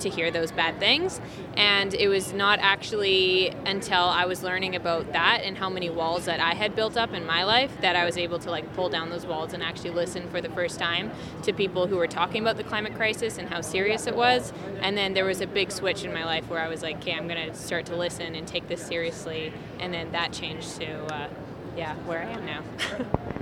to 0.00 0.10
hear 0.10 0.30
those 0.30 0.52
bad 0.52 0.78
things. 0.78 1.20
And 1.54 1.94
it 1.94 2.08
was 2.08 2.32
not 2.32 2.58
actually 2.60 3.48
until 3.66 4.02
I 4.02 4.24
was 4.24 4.42
learning 4.42 4.76
about 4.76 5.12
that 5.12 5.42
and 5.42 5.56
how 5.56 5.68
many 5.68 5.90
walls 5.90 6.24
that 6.26 6.40
I 6.40 6.54
had 6.54 6.74
built 6.74 6.96
up 6.96 7.12
in 7.12 7.26
my 7.26 7.44
life 7.44 7.70
that 7.80 7.96
I 7.96 8.04
was 8.04 8.16
able 8.16 8.38
to 8.40 8.50
like 8.50 8.72
pull 8.74 8.88
down 8.88 9.10
those 9.10 9.26
walls 9.26 9.52
and 9.52 9.62
actually 9.62 9.90
listen 9.90 10.28
for 10.30 10.40
the 10.40 10.48
first 10.50 10.78
time 10.78 11.10
to 11.42 11.52
people 11.52 11.86
who 11.86 11.96
were 11.96 12.06
talking 12.06 12.42
about 12.42 12.56
the 12.56 12.64
climate 12.64 12.94
crisis 12.94 13.38
and 13.38 13.48
how 13.48 13.60
serious 13.60 14.06
it 14.06 14.16
was. 14.16 14.52
And 14.80 14.96
then 14.96 15.14
there 15.14 15.24
was 15.24 15.40
a 15.40 15.46
big 15.46 15.70
switch 15.72 16.04
in 16.04 16.12
my 16.12 16.24
life 16.24 16.48
where 16.48 16.60
I 16.60 16.68
was 16.68 16.82
like, 16.82 16.96
okay, 16.96 17.12
I'm 17.12 17.28
going 17.28 17.50
to 17.50 17.54
start 17.54 17.86
to 17.86 17.96
listen 17.96 18.34
and 18.34 18.46
take 18.46 18.68
this 18.68 18.84
seriously. 18.84 19.52
And 19.78 19.92
then 19.92 20.12
that 20.12 20.32
changed 20.32 20.76
to, 20.76 21.14
uh, 21.14 21.28
yeah, 21.76 21.94
where 22.06 22.22
I 22.22 22.30
am 22.30 22.46
now. 22.46 22.62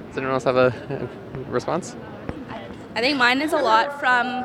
Does 0.09 0.17
anyone 0.17 0.35
else 0.35 0.45
have 0.45 0.57
a, 0.57 1.09
a 1.47 1.51
response? 1.51 1.97
I 2.95 3.01
think 3.01 3.17
mine 3.17 3.43
is 3.43 3.53
a 3.53 3.59
lot 3.59 4.01
from 4.01 4.45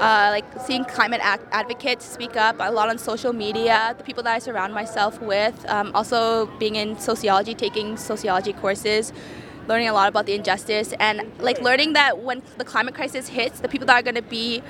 uh, 0.00 0.28
like 0.30 0.44
seeing 0.66 0.84
climate 0.84 1.20
ac- 1.24 1.42
advocates 1.52 2.04
speak 2.04 2.36
up 2.36 2.56
a 2.58 2.70
lot 2.70 2.88
on 2.88 2.98
social 2.98 3.32
media, 3.32 3.94
the 3.96 4.04
people 4.04 4.22
that 4.22 4.34
I 4.34 4.38
surround 4.38 4.74
myself 4.74 5.20
with, 5.20 5.68
um, 5.68 5.92
also 5.94 6.46
being 6.58 6.76
in 6.76 6.98
sociology, 6.98 7.54
taking 7.54 7.96
sociology 7.96 8.52
courses, 8.52 9.12
learning 9.68 9.88
a 9.88 9.92
lot 9.92 10.08
about 10.08 10.26
the 10.26 10.34
injustice, 10.34 10.92
and 11.00 11.30
like 11.38 11.60
learning 11.60 11.94
that 11.94 12.18
when 12.18 12.42
the 12.58 12.64
climate 12.64 12.94
crisis 12.94 13.28
hits, 13.28 13.60
the 13.60 13.68
people 13.68 13.86
that 13.86 13.94
are 13.96 14.02
going 14.02 14.14
to 14.14 14.22
be 14.22 14.62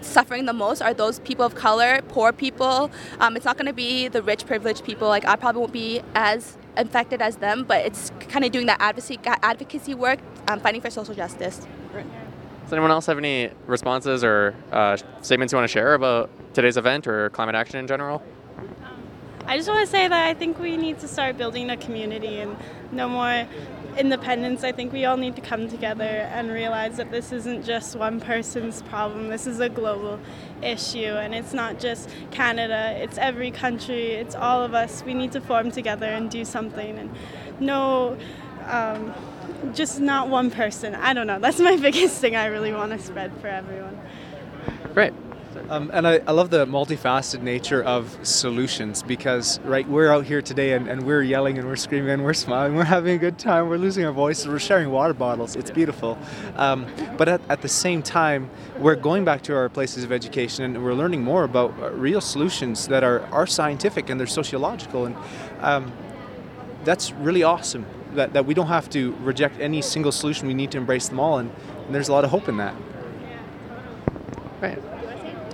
suffering 0.00 0.46
the 0.46 0.52
most 0.52 0.80
are 0.80 0.94
those 0.94 1.18
people 1.20 1.44
of 1.44 1.54
color, 1.54 2.00
poor 2.08 2.32
people. 2.32 2.90
Um, 3.20 3.36
it's 3.36 3.44
not 3.44 3.56
going 3.56 3.66
to 3.66 3.72
be 3.72 4.08
the 4.08 4.22
rich, 4.22 4.46
privileged 4.46 4.84
people. 4.84 5.08
Like 5.08 5.26
I 5.26 5.36
probably 5.36 5.60
won't 5.60 5.72
be 5.72 6.00
as 6.14 6.56
affected 6.76 7.20
as 7.20 7.36
them, 7.36 7.64
but 7.64 7.84
it's 7.84 8.10
kind 8.20 8.44
of 8.44 8.52
doing 8.52 8.66
that 8.66 8.80
advocacy 8.80 9.18
advocacy 9.24 9.94
work, 9.94 10.20
um, 10.46 10.60
fighting 10.60 10.80
for 10.80 10.90
social 10.90 11.14
justice. 11.14 11.66
Does 12.68 12.74
anyone 12.74 12.90
else 12.90 13.06
have 13.06 13.16
any 13.16 13.48
responses 13.66 14.22
or 14.22 14.54
uh, 14.70 14.98
statements 15.22 15.54
you 15.54 15.56
want 15.56 15.66
to 15.66 15.72
share 15.72 15.94
about 15.94 16.28
today's 16.52 16.76
event 16.76 17.06
or 17.06 17.30
climate 17.30 17.54
action 17.54 17.78
in 17.78 17.86
general? 17.86 18.22
I 19.46 19.56
just 19.56 19.70
want 19.70 19.80
to 19.80 19.86
say 19.86 20.06
that 20.06 20.26
I 20.28 20.34
think 20.34 20.58
we 20.58 20.76
need 20.76 20.98
to 20.98 21.08
start 21.08 21.38
building 21.38 21.70
a 21.70 21.78
community 21.78 22.40
and 22.40 22.54
no 22.92 23.08
more 23.08 23.48
independence. 23.96 24.64
I 24.64 24.72
think 24.72 24.92
we 24.92 25.06
all 25.06 25.16
need 25.16 25.34
to 25.36 25.40
come 25.40 25.66
together 25.66 26.04
and 26.04 26.50
realize 26.50 26.98
that 26.98 27.10
this 27.10 27.32
isn't 27.32 27.64
just 27.64 27.96
one 27.96 28.20
person's 28.20 28.82
problem. 28.82 29.28
This 29.28 29.46
is 29.46 29.60
a 29.60 29.70
global 29.70 30.20
issue 30.60 30.98
and 31.16 31.34
it's 31.34 31.54
not 31.54 31.80
just 31.80 32.10
Canada, 32.32 32.92
it's 32.98 33.16
every 33.16 33.50
country, 33.50 34.10
it's 34.10 34.34
all 34.34 34.62
of 34.62 34.74
us. 34.74 35.02
We 35.04 35.14
need 35.14 35.32
to 35.32 35.40
form 35.40 35.70
together 35.70 36.04
and 36.04 36.30
do 36.30 36.44
something 36.44 36.98
and 36.98 37.16
no 37.60 38.18
um, 38.66 39.14
just 39.74 40.00
not 40.00 40.28
one 40.28 40.50
person. 40.50 40.94
I 40.94 41.12
don't 41.12 41.26
know. 41.26 41.38
That's 41.38 41.60
my 41.60 41.76
biggest 41.88 42.20
thing 42.20 42.36
I 42.36 42.46
really 42.46 42.72
want 42.72 42.92
to 42.92 42.98
spread 42.98 43.32
for 43.40 43.48
everyone. 43.48 43.98
Great. 44.94 45.12
Um, 45.70 45.90
and 45.92 46.06
I, 46.06 46.20
I 46.26 46.32
love 46.32 46.50
the 46.50 46.66
multifaceted 46.66 47.42
nature 47.42 47.82
of 47.82 48.16
solutions 48.22 49.02
because, 49.02 49.60
right, 49.60 49.86
we're 49.88 50.10
out 50.10 50.24
here 50.24 50.40
today 50.40 50.72
and, 50.72 50.88
and 50.88 51.02
we're 51.02 51.22
yelling 51.22 51.58
and 51.58 51.66
we're 51.66 51.76
screaming 51.76 52.10
and 52.10 52.24
we're 52.24 52.32
smiling, 52.32 52.74
we're 52.74 52.84
having 52.84 53.14
a 53.14 53.18
good 53.18 53.38
time, 53.38 53.68
we're 53.68 53.76
losing 53.76 54.04
our 54.04 54.12
voices, 54.12 54.46
we're 54.46 54.58
sharing 54.58 54.90
water 54.90 55.14
bottles. 55.14 55.56
It's 55.56 55.70
beautiful. 55.70 56.18
Um, 56.56 56.86
but 57.16 57.28
at, 57.28 57.40
at 57.48 57.62
the 57.62 57.68
same 57.68 58.02
time, 58.02 58.50
we're 58.78 58.94
going 58.94 59.24
back 59.24 59.42
to 59.42 59.56
our 59.56 59.68
places 59.68 60.04
of 60.04 60.12
education 60.12 60.64
and 60.64 60.82
we're 60.82 60.94
learning 60.94 61.22
more 61.22 61.44
about 61.44 61.74
uh, 61.80 61.90
real 61.90 62.20
solutions 62.20 62.88
that 62.88 63.02
are, 63.02 63.20
are 63.26 63.46
scientific 63.46 64.08
and 64.08 64.18
they're 64.18 64.26
sociological. 64.26 65.06
And 65.06 65.16
um, 65.60 65.92
that's 66.84 67.12
really 67.12 67.42
awesome 67.42 67.84
that, 68.14 68.32
that 68.32 68.46
we 68.46 68.54
don't 68.54 68.68
have 68.68 68.88
to 68.90 69.14
reject 69.22 69.60
any 69.60 69.82
single 69.82 70.12
solution. 70.12 70.48
We 70.48 70.54
need 70.54 70.70
to 70.72 70.78
embrace 70.78 71.08
them 71.08 71.20
all, 71.20 71.38
and, 71.38 71.50
and 71.86 71.94
there's 71.94 72.08
a 72.08 72.12
lot 72.12 72.24
of 72.24 72.30
hope 72.30 72.48
in 72.48 72.56
that. 72.58 72.74
Right. 74.60 74.78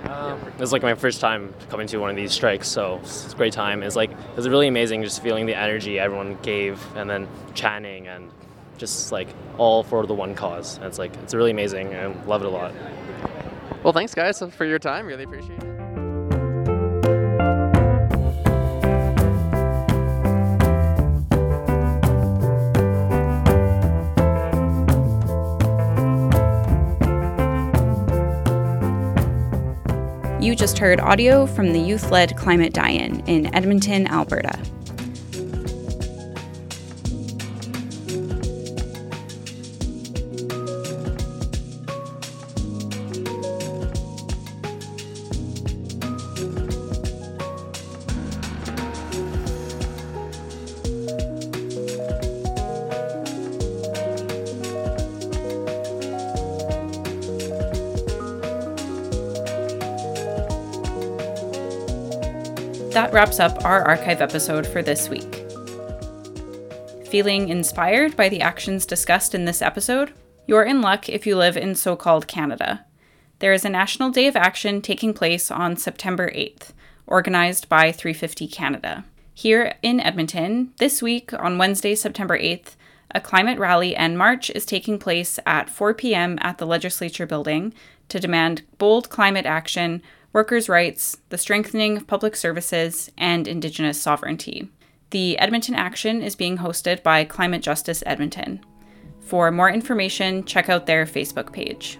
Um, 0.09 0.39
it 0.39 0.59
was 0.59 0.71
like 0.71 0.81
my 0.81 0.95
first 0.95 1.19
time 1.19 1.53
coming 1.69 1.87
to 1.87 1.97
one 1.97 2.09
of 2.09 2.15
these 2.15 2.31
strikes, 2.31 2.67
so 2.67 2.99
it's 3.01 3.33
a 3.33 3.35
great 3.35 3.53
time. 3.53 3.83
It's 3.83 3.95
like 3.95 4.11
it 4.11 4.35
was 4.35 4.47
really 4.47 4.67
amazing 4.67 5.03
just 5.03 5.21
feeling 5.21 5.45
the 5.45 5.55
energy 5.55 5.99
everyone 5.99 6.37
gave, 6.41 6.81
and 6.95 7.09
then 7.09 7.27
chanting 7.53 8.07
and 8.07 8.29
just 8.77 9.11
like 9.11 9.27
all 9.57 9.83
for 9.83 10.05
the 10.05 10.13
one 10.13 10.35
cause. 10.35 10.77
And 10.77 10.85
it's 10.85 10.99
like 10.99 11.15
it's 11.17 11.33
really 11.33 11.51
amazing. 11.51 11.95
I 11.95 12.07
love 12.25 12.41
it 12.41 12.47
a 12.47 12.49
lot. 12.49 12.73
Well, 13.83 13.93
thanks 13.93 14.13
guys 14.13 14.41
for 14.51 14.65
your 14.65 14.79
time. 14.79 15.05
Really 15.05 15.23
appreciate 15.23 15.61
it. 15.63 15.74
You 30.55 30.59
just 30.59 30.77
heard 30.77 31.01
audio 31.01 31.45
from 31.45 31.73
the 31.73 31.79
youth 31.81 32.11
led 32.11 32.37
Climate 32.37 32.71
Die 32.71 32.91
In 32.91 33.19
in 33.27 33.53
Edmonton, 33.53 34.07
Alberta. 34.07 34.57
That 62.95 63.11
wraps 63.11 63.41
up 63.41 63.65
our 63.65 63.81
archive 63.81 64.21
episode 64.21 64.65
for 64.65 64.81
this 64.81 65.09
week. 65.09 65.43
Feeling 67.09 67.49
inspired 67.49 68.15
by 68.15 68.29
the 68.29 68.39
actions 68.39 68.85
discussed 68.85 69.35
in 69.35 69.43
this 69.43 69.61
episode? 69.61 70.13
You're 70.47 70.63
in 70.63 70.81
luck 70.81 71.09
if 71.09 71.27
you 71.27 71.35
live 71.35 71.57
in 71.57 71.75
so 71.75 71.97
called 71.97 72.29
Canada. 72.29 72.85
There 73.39 73.51
is 73.51 73.65
a 73.65 73.69
National 73.69 74.11
Day 74.11 74.27
of 74.27 74.37
Action 74.37 74.81
taking 74.81 75.13
place 75.13 75.51
on 75.51 75.75
September 75.75 76.31
8th, 76.31 76.69
organized 77.05 77.67
by 77.67 77.91
350 77.91 78.47
Canada. 78.47 79.03
Here 79.33 79.75
in 79.81 79.99
Edmonton, 79.99 80.71
this 80.77 81.01
week 81.01 81.33
on 81.33 81.57
Wednesday, 81.57 81.95
September 81.95 82.39
8th, 82.39 82.77
a 83.11 83.19
climate 83.19 83.59
rally 83.59 83.93
and 83.93 84.17
march 84.17 84.49
is 84.51 84.65
taking 84.65 84.99
place 84.99 85.37
at 85.45 85.69
4 85.69 85.93
p.m. 85.95 86.37
at 86.39 86.59
the 86.59 86.65
Legislature 86.65 87.25
building 87.25 87.73
to 88.07 88.21
demand 88.21 88.61
bold 88.77 89.09
climate 89.09 89.45
action 89.45 90.01
workers' 90.35 90.67
rights, 90.67 91.15
the 91.29 91.37
strengthening 91.37 91.95
of 91.95 92.07
public 92.07 92.35
services, 92.35 93.09
and 93.17 93.47
Indigenous 93.47 94.01
sovereignty. 94.01 94.69
The 95.11 95.39
Edmonton 95.39 95.75
Action 95.75 96.21
is 96.21 96.35
being 96.35 96.57
hosted 96.57 97.01
by 97.03 97.23
Climate 97.23 97.61
Justice 97.61 98.03
Edmonton. 98.05 98.59
For 99.21 99.49
more 99.49 99.69
information, 99.69 100.43
check 100.43 100.67
out 100.67 100.87
their 100.87 101.05
Facebook 101.05 101.53
page. 101.53 101.99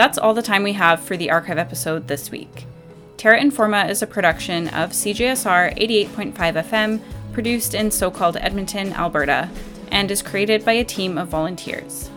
That's 0.00 0.16
all 0.16 0.32
the 0.32 0.40
time 0.40 0.62
we 0.62 0.72
have 0.72 1.02
for 1.02 1.14
the 1.14 1.30
archive 1.30 1.58
episode 1.58 2.08
this 2.08 2.30
week. 2.30 2.64
Terra 3.18 3.38
Informa 3.38 3.90
is 3.90 4.00
a 4.00 4.06
production 4.06 4.68
of 4.68 4.92
CJSR 4.92 5.76
88.5 5.76 6.32
FM, 6.32 7.00
produced 7.34 7.74
in 7.74 7.90
so 7.90 8.10
called 8.10 8.38
Edmonton, 8.38 8.94
Alberta, 8.94 9.50
and 9.92 10.10
is 10.10 10.22
created 10.22 10.64
by 10.64 10.72
a 10.72 10.84
team 10.84 11.18
of 11.18 11.28
volunteers. 11.28 12.08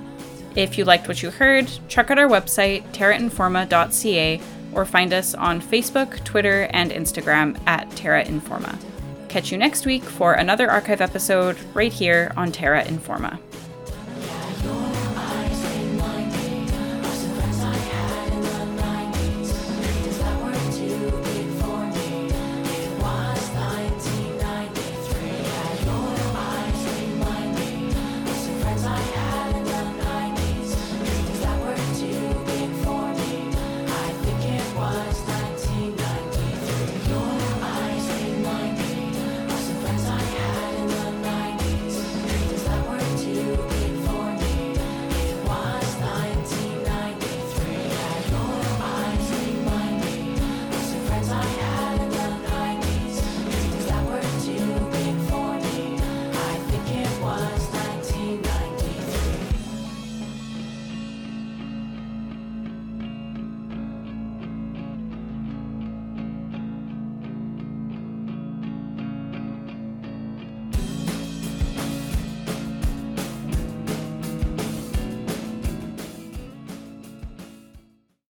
If 0.56 0.78
you 0.78 0.86
liked 0.86 1.10
what 1.10 1.22
you 1.22 1.30
heard, 1.30 1.69
check 1.89 2.10
out 2.10 2.17
our 2.17 2.30
website, 2.30 2.89
terrainforma.ca, 2.93 4.41
or 4.72 4.86
find 4.86 5.12
us 5.12 5.36
on 5.36 5.60
Facebook, 5.60 6.24
Twitter, 6.24 6.69
and 6.69 6.89
Instagram 6.89 7.60
at 7.67 7.91
Terra 7.98 8.24
Informa. 8.24 8.82
Catch 9.28 9.52
you 9.52 9.58
next 9.58 9.86
week 9.86 10.04
for 10.04 10.36
another 10.36 10.72
archive 10.72 11.02
episode 11.02 11.58
right 11.74 11.91
here 11.91 12.32
on 12.38 12.54
Terra 12.54 12.86
Informa. 12.86 13.39